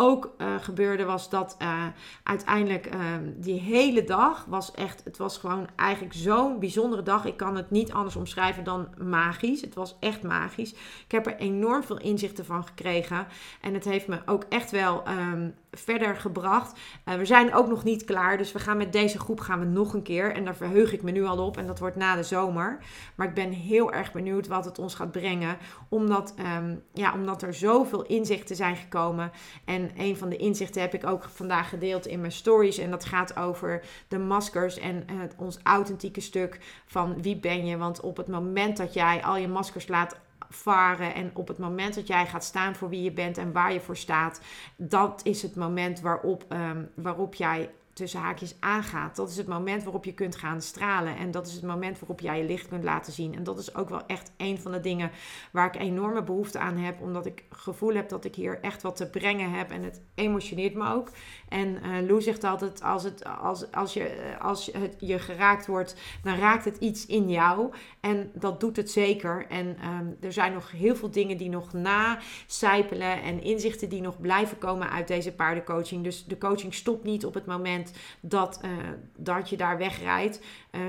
ook 0.00 0.34
uh, 0.38 0.54
gebeurde 0.60 1.04
was 1.04 1.30
dat 1.30 1.56
uh, 1.62 1.84
uiteindelijk 2.22 2.94
uh, 2.94 3.00
die 3.36 3.60
hele 3.60 4.04
dag 4.04 4.44
was 4.48 4.72
echt, 4.72 5.04
het 5.04 5.16
was 5.16 5.38
gewoon 5.38 5.66
eigenlijk 5.76 6.14
zo'n 6.14 6.58
bijzondere 6.58 7.02
dag. 7.02 7.24
Ik 7.24 7.36
kan 7.36 7.56
het 7.56 7.70
niet 7.70 7.92
anders 7.92 8.16
omschrijven 8.16 8.64
dan 8.64 8.88
magisch. 8.98 9.60
Het 9.60 9.74
was 9.74 9.96
echt 10.00 10.22
magisch. 10.22 10.72
Ik 11.04 11.12
heb 11.12 11.26
er 11.26 11.36
enorm 11.36 11.82
veel 11.82 11.98
inzichten 11.98 12.44
van 12.44 12.64
gekregen. 12.64 13.26
En 13.60 13.74
het 13.74 13.84
heeft 13.84 14.06
me 14.06 14.20
ook 14.26 14.44
echt 14.48 14.70
wel 14.70 15.02
um, 15.08 15.54
verder 15.70 16.16
gebracht. 16.16 16.78
We 17.04 17.24
zijn 17.24 17.54
ook 17.54 17.68
nog 17.68 17.84
niet 17.84 18.04
klaar, 18.04 18.38
dus 18.38 18.52
we 18.52 18.58
gaan 18.58 18.76
met 18.76 18.92
deze 18.92 19.18
groep 19.18 19.40
gaan 19.40 19.58
we 19.58 19.64
nog 19.64 19.94
een 19.94 20.02
keer. 20.02 20.34
En 20.34 20.44
daar 20.44 20.56
verheug 20.56 20.92
ik 20.92 21.02
me 21.02 21.10
nu 21.10 21.24
al 21.24 21.46
op 21.46 21.56
en 21.56 21.66
dat 21.66 21.78
wordt 21.78 21.96
na 21.96 22.16
de 22.16 22.22
zomer. 22.22 22.78
Maar 23.14 23.28
ik 23.28 23.34
ben 23.34 23.50
heel 23.50 23.92
erg 23.92 24.12
benieuwd 24.12 24.46
wat 24.46 24.64
het 24.64 24.78
ons 24.78 24.94
gaat 24.94 25.12
brengen. 25.12 25.56
Omdat, 25.88 26.34
um, 26.58 26.82
ja, 26.92 27.14
omdat 27.14 27.42
er 27.42 27.54
zoveel 27.54 28.02
inzichten 28.02 28.56
zijn 28.56 28.76
gekomen. 28.76 29.32
En 29.64 29.89
een 29.96 30.16
van 30.16 30.28
de 30.28 30.36
inzichten 30.36 30.80
heb 30.80 30.94
ik 30.94 31.06
ook 31.06 31.24
vandaag 31.24 31.68
gedeeld 31.68 32.06
in 32.06 32.20
mijn 32.20 32.32
stories. 32.32 32.78
En 32.78 32.90
dat 32.90 33.04
gaat 33.04 33.36
over 33.36 33.84
de 34.08 34.18
maskers 34.18 34.78
en 34.78 35.06
uh, 35.10 35.20
ons 35.36 35.58
authentieke 35.62 36.20
stuk 36.20 36.58
van 36.86 37.22
wie 37.22 37.36
ben 37.36 37.66
je. 37.66 37.76
Want 37.76 38.00
op 38.00 38.16
het 38.16 38.28
moment 38.28 38.76
dat 38.76 38.94
jij 38.94 39.22
al 39.22 39.36
je 39.36 39.48
maskers 39.48 39.88
laat 39.88 40.20
varen. 40.48 41.14
En 41.14 41.30
op 41.34 41.48
het 41.48 41.58
moment 41.58 41.94
dat 41.94 42.06
jij 42.06 42.26
gaat 42.26 42.44
staan 42.44 42.74
voor 42.74 42.88
wie 42.88 43.02
je 43.02 43.12
bent 43.12 43.38
en 43.38 43.52
waar 43.52 43.72
je 43.72 43.80
voor 43.80 43.96
staat, 43.96 44.40
dat 44.76 45.20
is 45.24 45.42
het 45.42 45.56
moment 45.56 46.00
waarop, 46.00 46.44
um, 46.52 46.90
waarop 46.94 47.34
jij 47.34 47.70
tussen 48.00 48.20
haakjes 48.20 48.56
aangaat. 48.60 49.16
Dat 49.16 49.30
is 49.30 49.36
het 49.36 49.46
moment 49.46 49.82
waarop 49.82 50.04
je 50.04 50.14
kunt 50.14 50.36
gaan 50.36 50.62
stralen. 50.62 51.16
En 51.16 51.30
dat 51.30 51.46
is 51.46 51.54
het 51.54 51.62
moment 51.62 51.98
waarop 51.98 52.20
jij 52.20 52.38
je 52.38 52.44
licht 52.44 52.68
kunt 52.68 52.84
laten 52.84 53.12
zien. 53.12 53.34
En 53.34 53.42
dat 53.42 53.58
is 53.58 53.74
ook 53.74 53.88
wel 53.88 54.06
echt 54.06 54.32
een 54.36 54.58
van 54.58 54.72
de 54.72 54.80
dingen 54.80 55.10
waar 55.52 55.66
ik 55.66 55.80
enorme 55.80 56.22
behoefte 56.22 56.58
aan 56.58 56.76
heb. 56.76 57.00
Omdat 57.00 57.26
ik 57.26 57.44
gevoel 57.50 57.94
heb 57.94 58.08
dat 58.08 58.24
ik 58.24 58.34
hier 58.34 58.60
echt 58.60 58.82
wat 58.82 58.96
te 58.96 59.10
brengen 59.10 59.50
heb. 59.50 59.70
En 59.70 59.82
het 59.82 60.00
emotioneert 60.14 60.74
me 60.74 60.92
ook. 60.92 61.10
En 61.50 61.68
uh, 61.68 62.08
Lou 62.08 62.22
zegt 62.22 62.44
altijd, 62.44 62.82
als, 62.82 63.02
het, 63.02 63.24
als, 63.24 63.72
als, 63.72 63.92
je, 63.92 64.36
als 64.40 64.70
het, 64.72 64.96
je 64.98 65.18
geraakt 65.18 65.66
wordt, 65.66 65.94
dan 66.22 66.36
raakt 66.36 66.64
het 66.64 66.76
iets 66.76 67.06
in 67.06 67.30
jou. 67.30 67.72
En 68.00 68.30
dat 68.34 68.60
doet 68.60 68.76
het 68.76 68.90
zeker. 68.90 69.46
En 69.48 69.66
um, 69.66 70.16
er 70.20 70.32
zijn 70.32 70.52
nog 70.52 70.70
heel 70.70 70.96
veel 70.96 71.10
dingen 71.10 71.36
die 71.36 71.48
nog 71.48 71.72
nacijpelen. 71.72 73.22
En 73.22 73.42
inzichten 73.42 73.88
die 73.88 74.00
nog 74.00 74.20
blijven 74.20 74.58
komen 74.58 74.90
uit 74.90 75.08
deze 75.08 75.32
paardencoaching. 75.32 76.04
Dus 76.04 76.24
de 76.24 76.38
coaching 76.38 76.74
stopt 76.74 77.04
niet 77.04 77.26
op 77.26 77.34
het 77.34 77.46
moment 77.46 77.92
dat, 78.20 78.60
uh, 78.64 78.70
dat 79.16 79.48
je 79.48 79.56
daar 79.56 79.78
wegrijdt. 79.78 80.40
Uh, 80.72 80.80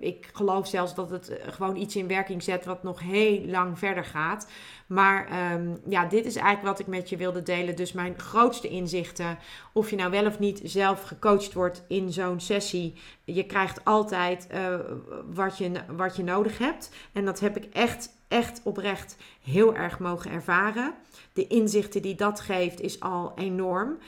ik 0.00 0.28
geloof 0.32 0.66
zelfs 0.66 0.94
dat 0.94 1.10
het 1.10 1.28
eh, 1.28 1.52
gewoon 1.52 1.76
iets 1.76 1.96
in 1.96 2.06
werking 2.06 2.42
zet 2.42 2.64
wat 2.64 2.82
nog 2.82 3.00
heel 3.00 3.44
lang 3.46 3.78
verder 3.78 4.04
gaat. 4.04 4.48
Maar 4.86 5.52
um, 5.52 5.80
ja, 5.88 6.06
dit 6.06 6.24
is 6.24 6.36
eigenlijk 6.36 6.66
wat 6.66 6.78
ik 6.78 6.86
met 6.86 7.08
je 7.08 7.16
wilde 7.16 7.42
delen. 7.42 7.76
Dus 7.76 7.92
mijn 7.92 8.18
grootste 8.18 8.68
inzichten. 8.68 9.38
Of 9.72 9.90
je 9.90 9.96
nou 9.96 10.10
wel 10.10 10.26
of 10.26 10.38
niet 10.38 10.60
zelf 10.64 11.02
gecoacht 11.02 11.52
wordt 11.52 11.84
in 11.88 12.12
zo'n 12.12 12.40
sessie. 12.40 12.94
Je 13.24 13.46
krijgt 13.46 13.84
altijd 13.84 14.48
uh, 14.54 14.74
wat, 15.34 15.58
je, 15.58 15.70
wat 15.96 16.16
je 16.16 16.22
nodig 16.22 16.58
hebt. 16.58 16.90
En 17.12 17.24
dat 17.24 17.40
heb 17.40 17.56
ik 17.56 17.74
echt, 17.74 18.08
echt 18.28 18.60
oprecht 18.64 19.16
heel 19.42 19.74
erg 19.74 19.98
mogen 19.98 20.30
ervaren. 20.30 20.94
De 21.32 21.46
inzichten 21.46 22.02
die 22.02 22.14
dat 22.14 22.40
geeft 22.40 22.80
is 22.80 23.00
al 23.00 23.32
enorm. 23.36 23.98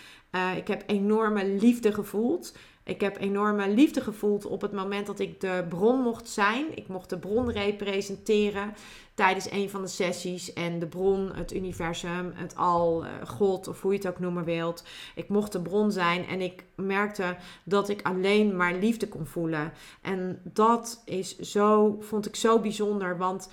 Ik 0.57 0.69
heb 0.69 0.83
enorme 0.87 1.47
liefde 1.47 1.93
gevoeld. 1.93 2.53
Ik 2.85 3.01
heb 3.01 3.21
enorme 3.21 3.69
liefde 3.69 4.01
gevoeld 4.01 4.47
op 4.47 4.61
het 4.61 4.73
moment 4.73 5.07
dat 5.07 5.19
ik 5.19 5.41
de 5.41 5.65
bron 5.69 6.01
mocht 6.01 6.29
zijn. 6.29 6.77
Ik 6.77 6.89
mocht 6.89 7.11
de 7.11 7.19
bron 7.19 7.51
representeren 7.51 8.75
tijdens 9.15 9.51
een 9.51 9.71
van 9.71 9.83
de 9.83 9.89
sessies. 9.89 10.53
En 10.53 10.79
de 10.79 10.87
bron, 10.87 11.31
het 11.35 11.55
universum, 11.55 12.33
het 12.35 12.57
al, 12.57 13.05
uh, 13.05 13.11
God 13.27 13.69
of 13.69 13.83
hoe 13.83 13.93
je 13.93 13.99
het 13.99 14.09
ook 14.09 14.19
noemen 14.19 14.45
wilt. 14.45 14.85
Ik 15.15 15.29
mocht 15.29 15.53
de 15.53 15.63
bron 15.63 15.93
zijn 15.93 16.27
en 16.27 16.41
ik 16.41 16.65
merkte 16.77 17.37
dat 17.65 17.89
ik 17.89 18.03
alleen 18.03 18.57
maar 18.57 18.75
liefde 18.75 19.09
kon 19.09 19.27
voelen. 19.27 19.73
En 20.01 20.41
dat 20.45 21.03
is 21.05 21.39
zo, 21.39 21.97
vond 22.01 22.27
ik 22.27 22.37
zo 22.37 22.59
bijzonder, 22.59 23.19
want 23.19 23.49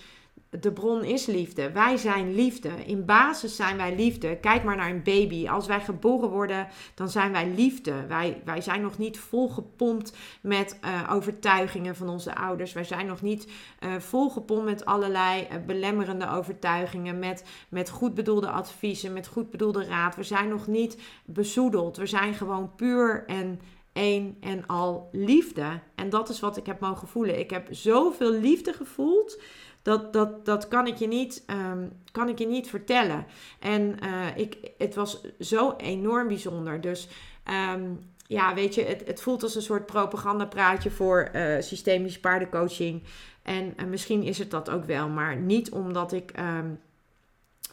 de 0.49 0.71
bron 0.71 1.03
is 1.03 1.25
liefde. 1.25 1.71
Wij 1.71 1.97
zijn 1.97 2.35
liefde. 2.35 2.69
In 2.85 3.05
basis 3.05 3.55
zijn 3.55 3.77
wij 3.77 3.95
liefde. 3.95 4.37
Kijk 4.37 4.63
maar 4.63 4.75
naar 4.75 4.89
een 4.89 5.03
baby. 5.03 5.47
Als 5.47 5.67
wij 5.67 5.81
geboren 5.81 6.29
worden, 6.29 6.67
dan 6.95 7.09
zijn 7.09 7.31
wij 7.31 7.47
liefde. 7.47 8.05
Wij, 8.07 8.41
wij 8.45 8.61
zijn 8.61 8.81
nog 8.81 8.97
niet 8.97 9.19
volgepompt 9.19 10.17
met 10.41 10.79
uh, 10.85 11.09
overtuigingen 11.13 11.95
van 11.95 12.09
onze 12.09 12.35
ouders. 12.35 12.73
Wij 12.73 12.83
zijn 12.83 13.05
nog 13.05 13.21
niet 13.21 13.47
uh, 13.79 13.95
volgepompt 13.95 14.65
met 14.65 14.85
allerlei 14.85 15.47
uh, 15.51 15.65
belemmerende 15.65 16.29
overtuigingen. 16.29 17.19
Met, 17.19 17.43
met 17.69 17.89
goed 17.89 18.13
bedoelde 18.13 18.49
adviezen, 18.49 19.13
met 19.13 19.27
goed 19.27 19.49
bedoelde 19.49 19.85
raad. 19.85 20.15
We 20.15 20.23
zijn 20.23 20.49
nog 20.49 20.67
niet 20.67 20.97
bezoedeld. 21.25 21.97
We 21.97 22.05
zijn 22.05 22.33
gewoon 22.33 22.75
puur 22.75 23.23
en 23.27 23.59
één 23.93 24.37
en 24.39 24.67
al 24.67 25.09
liefde. 25.11 25.79
En 25.95 26.09
dat 26.09 26.29
is 26.29 26.39
wat 26.39 26.57
ik 26.57 26.65
heb 26.65 26.79
mogen 26.79 27.07
voelen. 27.07 27.39
Ik 27.39 27.49
heb 27.49 27.67
zoveel 27.71 28.31
liefde 28.31 28.73
gevoeld 28.73 29.37
Dat, 29.81 30.13
dat, 30.13 30.45
dat 30.45 30.67
kan, 30.67 30.87
ik 30.87 30.95
je 30.95 31.07
niet, 31.07 31.43
ehm, 31.45 31.87
kan 32.11 32.29
ik 32.29 32.37
je 32.39 32.47
niet 32.47 32.69
vertellen. 32.69 33.25
En 33.59 33.99
ik, 34.35 34.57
het 34.77 34.95
was 34.95 35.21
zo 35.39 35.73
enorm 35.77 36.27
bijzonder. 36.27 36.81
Dus 36.81 37.07
ehm, 37.43 37.83
ja, 38.27 38.53
weet 38.53 38.75
je, 38.75 38.83
het, 38.83 39.03
het 39.07 39.21
voelt 39.21 39.43
als 39.43 39.55
een 39.55 39.61
soort 39.61 39.85
propagandapraatje 39.85 40.91
voor 40.91 41.31
systemische 41.59 42.19
paardencoaching. 42.19 43.03
En 43.43 43.75
misschien 43.89 44.23
is 44.23 44.37
het 44.37 44.51
dat 44.51 44.69
ook 44.69 44.85
wel, 44.85 45.09
maar 45.09 45.35
niet 45.35 45.71
omdat 45.71 46.11
ik 46.11 46.31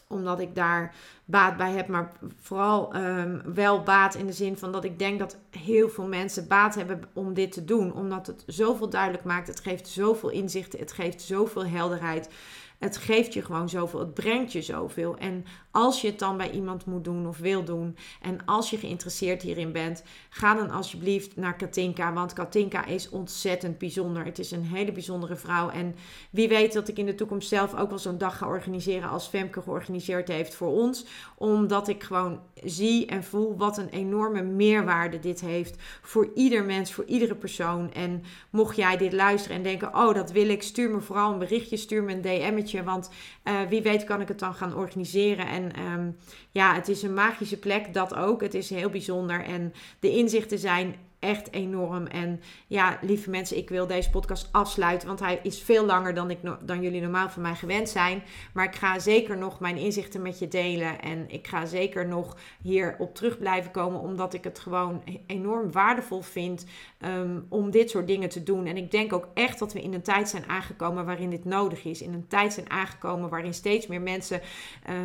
omdat 0.07 0.39
ik 0.39 0.55
daar 0.55 0.95
baat 1.29 1.57
bij 1.57 1.71
heb, 1.71 1.87
maar 1.87 2.11
vooral 2.39 2.95
um, 2.95 3.41
wel 3.53 3.83
baat 3.83 4.15
in 4.15 4.25
de 4.25 4.33
zin 4.33 4.57
van 4.57 4.71
dat 4.71 4.83
ik 4.83 4.99
denk 4.99 5.19
dat 5.19 5.37
heel 5.49 5.89
veel 5.89 6.07
mensen 6.07 6.47
baat 6.47 6.75
hebben 6.75 7.01
om 7.13 7.33
dit 7.33 7.51
te 7.51 7.65
doen. 7.65 7.93
Omdat 7.93 8.27
het 8.27 8.43
zoveel 8.45 8.89
duidelijk 8.89 9.23
maakt, 9.23 9.47
het 9.47 9.59
geeft 9.59 9.87
zoveel 9.87 10.29
inzichten, 10.29 10.79
het 10.79 10.91
geeft 10.91 11.21
zoveel 11.21 11.65
helderheid. 11.65 12.29
Het 12.77 12.97
geeft 12.97 13.33
je 13.33 13.41
gewoon 13.41 13.69
zoveel, 13.69 13.99
het 13.99 14.13
brengt 14.13 14.51
je 14.51 14.61
zoveel. 14.61 15.17
En 15.17 15.45
als 15.71 16.01
je 16.01 16.07
het 16.07 16.19
dan 16.19 16.37
bij 16.37 16.51
iemand 16.51 16.85
moet 16.85 17.03
doen 17.03 17.27
of 17.27 17.37
wil 17.37 17.63
doen, 17.63 17.97
en 18.21 18.45
als 18.45 18.69
je 18.69 18.77
geïnteresseerd 18.77 19.41
hierin 19.41 19.71
bent, 19.71 20.03
ga 20.29 20.53
dan 20.53 20.69
alsjeblieft 20.69 21.35
naar 21.35 21.55
Katinka. 21.55 22.13
Want 22.13 22.33
Katinka 22.33 22.85
is 22.85 23.09
ontzettend 23.09 23.77
bijzonder. 23.77 24.25
Het 24.25 24.39
is 24.39 24.51
een 24.51 24.63
hele 24.63 24.91
bijzondere 24.91 25.35
vrouw. 25.35 25.69
En 25.69 25.95
wie 26.29 26.47
weet 26.47 26.73
dat 26.73 26.87
ik 26.87 26.97
in 26.97 27.05
de 27.05 27.15
toekomst 27.15 27.47
zelf 27.47 27.75
ook 27.75 27.89
wel 27.89 27.99
zo'n 27.99 28.17
dag 28.17 28.37
ga 28.37 28.47
organiseren 28.47 29.09
als 29.09 29.27
Femke 29.27 29.61
georganiseerd 29.61 30.27
heeft 30.27 30.55
voor 30.55 30.71
ons. 30.71 31.05
Omdat 31.37 31.87
ik 31.87 32.03
gewoon 32.03 32.39
zie 32.63 33.05
en 33.05 33.23
voel 33.23 33.57
wat 33.57 33.77
een 33.77 33.89
enorme 33.89 34.41
meerwaarde 34.41 35.19
dit 35.19 35.41
heeft 35.41 35.75
voor 36.01 36.31
ieder 36.35 36.63
mens, 36.63 36.93
voor 36.93 37.05
iedere 37.05 37.35
persoon. 37.35 37.93
En 37.93 38.23
mocht 38.49 38.75
jij 38.75 38.97
dit 38.97 39.13
luisteren 39.13 39.57
en 39.57 39.63
denken, 39.63 39.95
oh 39.95 40.13
dat 40.13 40.31
wil 40.31 40.49
ik, 40.49 40.63
stuur 40.63 40.89
me 40.89 41.01
vooral 41.01 41.31
een 41.31 41.39
berichtje, 41.39 41.77
stuur 41.77 42.03
me 42.03 42.13
een 42.13 42.21
DM'tje. 42.21 42.83
Want 42.83 43.09
uh, 43.43 43.61
wie 43.69 43.81
weet 43.81 44.03
kan 44.03 44.21
ik 44.21 44.27
het 44.27 44.39
dan 44.39 44.53
gaan 44.53 44.75
organiseren. 44.75 45.47
En 45.47 45.75
Ehm, 45.77 46.11
ja, 46.51 46.73
het 46.73 46.87
is 46.87 47.01
een 47.01 47.13
magische 47.13 47.59
plek, 47.59 47.93
dat 47.93 48.15
ook. 48.15 48.41
Het 48.41 48.53
is 48.53 48.69
heel 48.69 48.89
bijzonder. 48.89 49.43
En 49.43 49.73
de 49.99 50.11
inzichten 50.11 50.59
zijn 50.59 50.95
echt 51.19 51.53
enorm. 51.53 52.05
En 52.05 52.41
ja, 52.67 52.99
lieve 53.01 53.29
mensen, 53.29 53.57
ik 53.57 53.69
wil 53.69 53.87
deze 53.87 54.09
podcast 54.09 54.49
afsluiten, 54.51 55.07
want 55.07 55.19
hij 55.19 55.39
is 55.43 55.61
veel 55.61 55.85
langer 55.85 56.13
dan, 56.13 56.29
ik, 56.31 56.37
dan 56.61 56.81
jullie 56.81 57.01
normaal 57.01 57.29
van 57.29 57.41
mij 57.41 57.55
gewend 57.55 57.89
zijn. 57.89 58.23
Maar 58.53 58.65
ik 58.65 58.75
ga 58.75 58.99
zeker 58.99 59.37
nog 59.37 59.59
mijn 59.59 59.77
inzichten 59.77 60.21
met 60.21 60.39
je 60.39 60.47
delen 60.47 61.01
en 61.01 61.25
ik 61.29 61.47
ga 61.47 61.65
zeker 61.65 62.07
nog 62.07 62.37
hier 62.61 62.95
op 62.97 63.15
terug 63.15 63.37
blijven 63.37 63.71
komen, 63.71 63.99
omdat 63.99 64.33
ik 64.33 64.43
het 64.43 64.59
gewoon 64.59 65.03
enorm 65.27 65.71
waardevol 65.71 66.21
vind 66.21 66.65
um, 67.01 67.45
om 67.49 67.71
dit 67.71 67.89
soort 67.89 68.07
dingen 68.07 68.29
te 68.29 68.43
doen. 68.43 68.65
En 68.65 68.77
ik 68.77 68.91
denk 68.91 69.13
ook 69.13 69.27
echt 69.33 69.59
dat 69.59 69.73
we 69.73 69.81
in 69.81 69.93
een 69.93 70.01
tijd 70.01 70.29
zijn 70.29 70.47
aangekomen 70.47 71.05
waarin 71.05 71.29
dit 71.29 71.45
nodig 71.45 71.83
is. 71.83 72.01
In 72.01 72.13
een 72.13 72.27
tijd 72.27 72.53
zijn 72.53 72.69
aangekomen 72.69 73.29
waarin 73.29 73.53
steeds 73.53 73.87
meer 73.87 74.01
mensen 74.01 74.41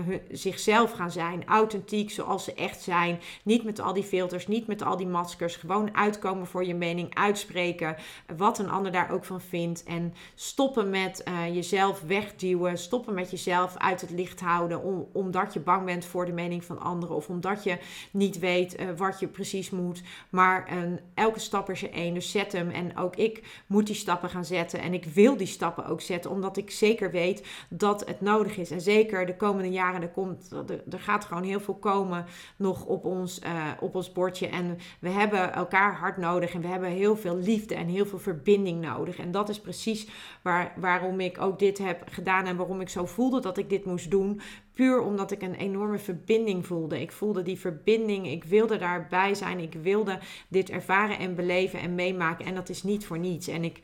uh, 0.09 0.17
zichzelf 0.31 0.93
gaan 0.93 1.11
zijn, 1.11 1.47
authentiek 1.47 2.11
zoals 2.11 2.45
ze 2.45 2.55
echt 2.55 2.83
zijn. 2.83 3.21
Niet 3.43 3.65
met 3.65 3.81
al 3.81 3.93
die 3.93 4.03
filters, 4.03 4.47
niet 4.47 4.67
met 4.67 4.83
al 4.83 4.97
die 4.97 5.07
maskers, 5.07 5.57
gewoon 5.57 5.95
uitkomen 6.03 6.47
voor 6.47 6.65
je 6.65 6.75
mening, 6.75 7.15
uitspreken 7.15 7.97
wat 8.37 8.59
een 8.59 8.71
ander 8.71 8.93
daar 8.93 9.11
ook 9.11 9.25
van 9.25 9.41
vindt. 9.41 9.85
En 9.85 10.15
stoppen 10.35 10.91
met 10.91 11.25
uh, 11.29 11.55
jezelf 11.55 12.01
wegduwen, 12.01 12.79
stoppen 12.79 13.15
met 13.15 13.31
jezelf 13.31 13.77
uit 13.77 14.01
het 14.01 14.11
licht 14.11 14.41
houden, 14.41 14.83
om, 14.83 15.09
omdat 15.13 15.53
je 15.53 15.61
bang 15.61 15.85
bent 15.85 16.05
voor 16.05 16.27
de 16.27 16.33
mening 16.33 16.65
van 16.65 16.81
anderen 16.81 17.17
of 17.17 17.29
omdat 17.29 17.65
je 17.65 17.79
niet 18.11 18.39
weet 18.39 18.81
uh, 18.81 18.87
wat 18.97 19.21
je 19.21 19.27
precies 19.27 19.71
moet. 19.71 20.03
Maar 20.31 20.73
uh, 20.73 20.99
elke 21.15 21.39
stap 21.39 21.71
is 21.71 21.83
er 21.83 21.93
één, 21.93 22.15
dus 22.15 22.31
zet 22.31 22.53
hem. 22.53 22.71
En 22.71 22.97
ook 22.97 23.17
ik 23.17 23.63
moet 23.67 23.87
die 23.87 23.95
stappen 23.95 24.31
gaan 24.31 24.45
zetten 24.45 24.81
en 24.81 24.95
ik 24.95 25.05
wil 25.05 25.37
die 25.37 25.47
stappen 25.47 25.87
ook 25.87 26.01
zetten, 26.01 26.31
omdat 26.31 26.57
ik 26.57 26.71
zeker 26.71 27.11
weet 27.11 27.47
dat 27.69 28.07
het 28.07 28.21
nodig 28.21 28.57
is. 28.57 28.71
En 28.71 28.81
zeker 28.81 29.27
de 29.27 29.37
komende 29.37 29.71
jaren, 29.71 30.03
er, 30.03 30.09
komt, 30.09 30.51
er, 30.51 30.83
er 30.91 31.01
gaat 31.01 31.25
gewoon 31.25 31.43
heel 31.43 31.61
veel 31.61 31.75
komen 31.75 32.25
nog 32.57 32.85
op 32.85 33.05
ons, 33.05 33.41
op 33.81 33.95
ons 33.95 34.13
bordje. 34.13 34.49
En 34.49 34.79
we 35.01 35.09
hebben 35.09 35.53
elkaar 35.53 35.92
hard 35.95 36.17
nodig 36.17 36.55
en 36.55 36.61
we 36.61 36.67
hebben 36.67 36.89
heel 36.89 37.17
veel 37.17 37.37
liefde 37.37 37.75
en 37.75 37.87
heel 37.87 38.07
veel 38.07 38.19
verbinding 38.19 38.81
nodig. 38.81 39.19
En 39.19 39.31
dat 39.31 39.49
is 39.49 39.61
precies 39.61 40.09
waar, 40.43 40.73
waarom 40.77 41.21
ik 41.21 41.41
ook 41.41 41.59
dit 41.59 41.79
heb 41.79 42.03
gedaan 42.11 42.47
en 42.47 42.57
waarom 42.57 42.81
ik 42.81 42.89
zo 42.89 43.07
voelde 43.07 43.41
dat 43.41 43.59
ik 43.59 43.71
dit 43.71 43.85
moest 43.85 44.11
doen. 44.11 44.41
Puur 44.75 45.01
omdat 45.01 45.31
ik 45.31 45.43
een 45.43 45.55
enorme 45.55 45.99
verbinding 45.99 46.67
voelde. 46.67 47.01
Ik 47.01 47.13
voelde 47.13 47.43
die 47.43 47.59
verbinding, 47.59 48.27
ik 48.27 48.45
wilde 48.45 48.79
daarbij 48.79 49.35
zijn, 49.35 49.59
ik 49.59 49.75
wilde 49.83 50.19
dit 50.49 50.71
ervaren 50.71 51.19
en 51.19 51.35
beleven 51.35 51.81
en 51.81 51.95
meemaken. 51.95 52.47
En 52.47 52.55
dat 52.55 52.69
is 52.69 52.83
niet 52.83 53.07
voor 53.07 53.19
niets. 53.19 53.49
En 53.49 53.65
ik 53.65 53.81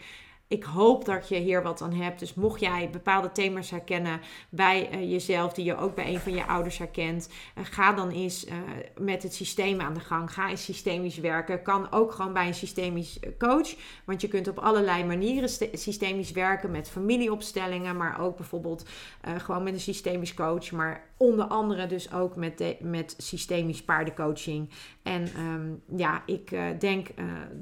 ik 0.49 0.65
hoop 0.65 1.05
dat 1.05 1.29
je 1.29 1.37
hier 1.37 1.63
wat 1.63 1.83
aan 1.83 1.93
hebt. 1.93 2.19
Dus 2.19 2.35
mocht 2.35 2.61
jij 2.61 2.91
bepaalde 2.91 3.33
thema's 3.33 3.71
herkennen 3.71 4.21
bij 4.49 4.95
uh, 4.95 5.11
jezelf, 5.11 5.53
die 5.53 5.65
je 5.65 5.77
ook 5.77 5.95
bij 5.95 6.15
een 6.15 6.21
van 6.21 6.35
je 6.35 6.47
ouders 6.47 6.79
herkent, 6.79 7.29
uh, 7.59 7.65
ga 7.65 7.93
dan 7.93 8.11
eens 8.11 8.47
uh, 8.47 8.55
met 8.99 9.23
het 9.23 9.35
systeem 9.35 9.81
aan 9.81 9.95
de 9.95 10.01
gang. 10.01 10.33
Ga 10.33 10.49
eens 10.49 10.65
systemisch 10.65 11.19
werken. 11.19 11.63
Kan 11.63 11.93
ook 11.93 12.13
gewoon 12.13 12.33
bij 12.33 12.47
een 12.47 12.55
systemisch 12.55 13.19
coach. 13.39 13.75
Want 14.05 14.21
je 14.21 14.29
kunt 14.29 14.49
op 14.49 14.59
allerlei 14.59 15.05
manieren 15.05 15.49
systemisch 15.73 16.31
werken 16.31 16.71
met 16.71 16.91
familieopstellingen, 16.91 17.97
maar 17.97 18.21
ook 18.21 18.37
bijvoorbeeld 18.37 18.89
gewoon 19.37 19.63
met 19.63 19.73
een 19.73 19.81
systemisch 19.81 20.35
coach. 20.35 20.71
Maar 20.71 21.08
onder 21.19 21.45
andere 21.45 21.87
dus 21.87 22.13
ook 22.13 22.37
met, 22.37 22.77
met 22.81 23.15
systemisch 23.19 23.83
paardencoaching. 23.83 24.71
En 25.03 25.29
um, 25.39 25.83
ja, 25.97 26.23
ik 26.27 26.57
denk 26.79 27.09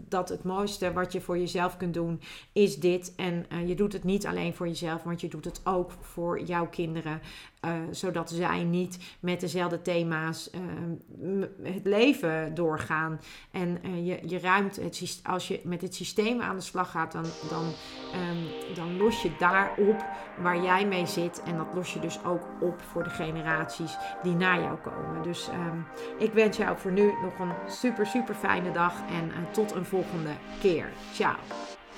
dat 0.09 0.29
het 0.29 0.45
mooiste 0.45 0.93
wat 0.93 1.13
je 1.13 1.21
voor 1.21 1.39
jezelf 1.39 1.77
kunt 1.77 1.95
doen 1.95 2.21
is 2.53 2.77
dit. 2.77 3.13
En 3.17 3.47
uh, 3.53 3.69
je 3.69 3.75
doet 3.75 3.93
het 3.93 4.05
niet 4.05 4.27
alleen 4.27 4.55
voor 4.55 4.67
jezelf, 4.67 5.03
want 5.03 5.21
je 5.21 5.29
doet 5.29 5.45
het 5.45 5.61
ook 5.65 5.91
voor 6.01 6.41
jouw 6.43 6.69
kinderen. 6.69 7.21
Uh, 7.67 7.73
zodat 7.91 8.31
zij 8.31 8.65
niet 8.65 8.99
met 9.21 9.41
dezelfde 9.41 9.83
thema's 9.83 10.51
uh, 10.55 11.45
het 11.63 11.85
leven 11.85 12.55
doorgaan. 12.55 13.21
En 13.51 13.79
uh, 13.85 14.07
je, 14.07 14.29
je 14.29 14.39
ruimt 14.39 14.77
het 14.77 15.21
als 15.23 15.49
je 15.49 15.61
met 15.65 15.83
het 15.83 15.95
systeem 15.95 16.41
aan 16.41 16.57
de 16.57 16.63
slag 16.63 16.91
gaat, 16.91 17.13
dan, 17.13 17.25
dan, 17.51 17.65
um, 17.65 18.75
dan 18.75 18.97
los 18.97 19.23
je 19.23 19.31
daarop 19.39 20.05
waar 20.39 20.63
jij 20.63 20.87
mee 20.87 21.07
zit. 21.07 21.43
En 21.43 21.57
dat 21.57 21.67
los 21.75 21.93
je 21.93 22.01
dus 22.01 22.25
ook 22.25 22.43
op 22.61 22.83
voor 22.83 23.03
de 23.03 23.11
generaties 23.11 23.97
die 24.23 24.35
na 24.35 24.59
jou 24.59 24.79
komen. 24.79 25.23
Dus 25.23 25.49
um, 25.49 25.87
ik 26.19 26.33
wens 26.33 26.57
jou 26.57 26.79
voor 26.79 26.93
nu 26.93 27.13
nog 27.23 27.39
een 27.39 27.71
super, 27.71 28.07
super 28.07 28.35
fijne 28.35 28.71
dag 28.73 28.95
en 29.11 29.53
tot 29.53 29.73
een 29.73 29.85
volgende 29.85 30.33
keer. 30.61 30.93
Ciao. 31.13 31.37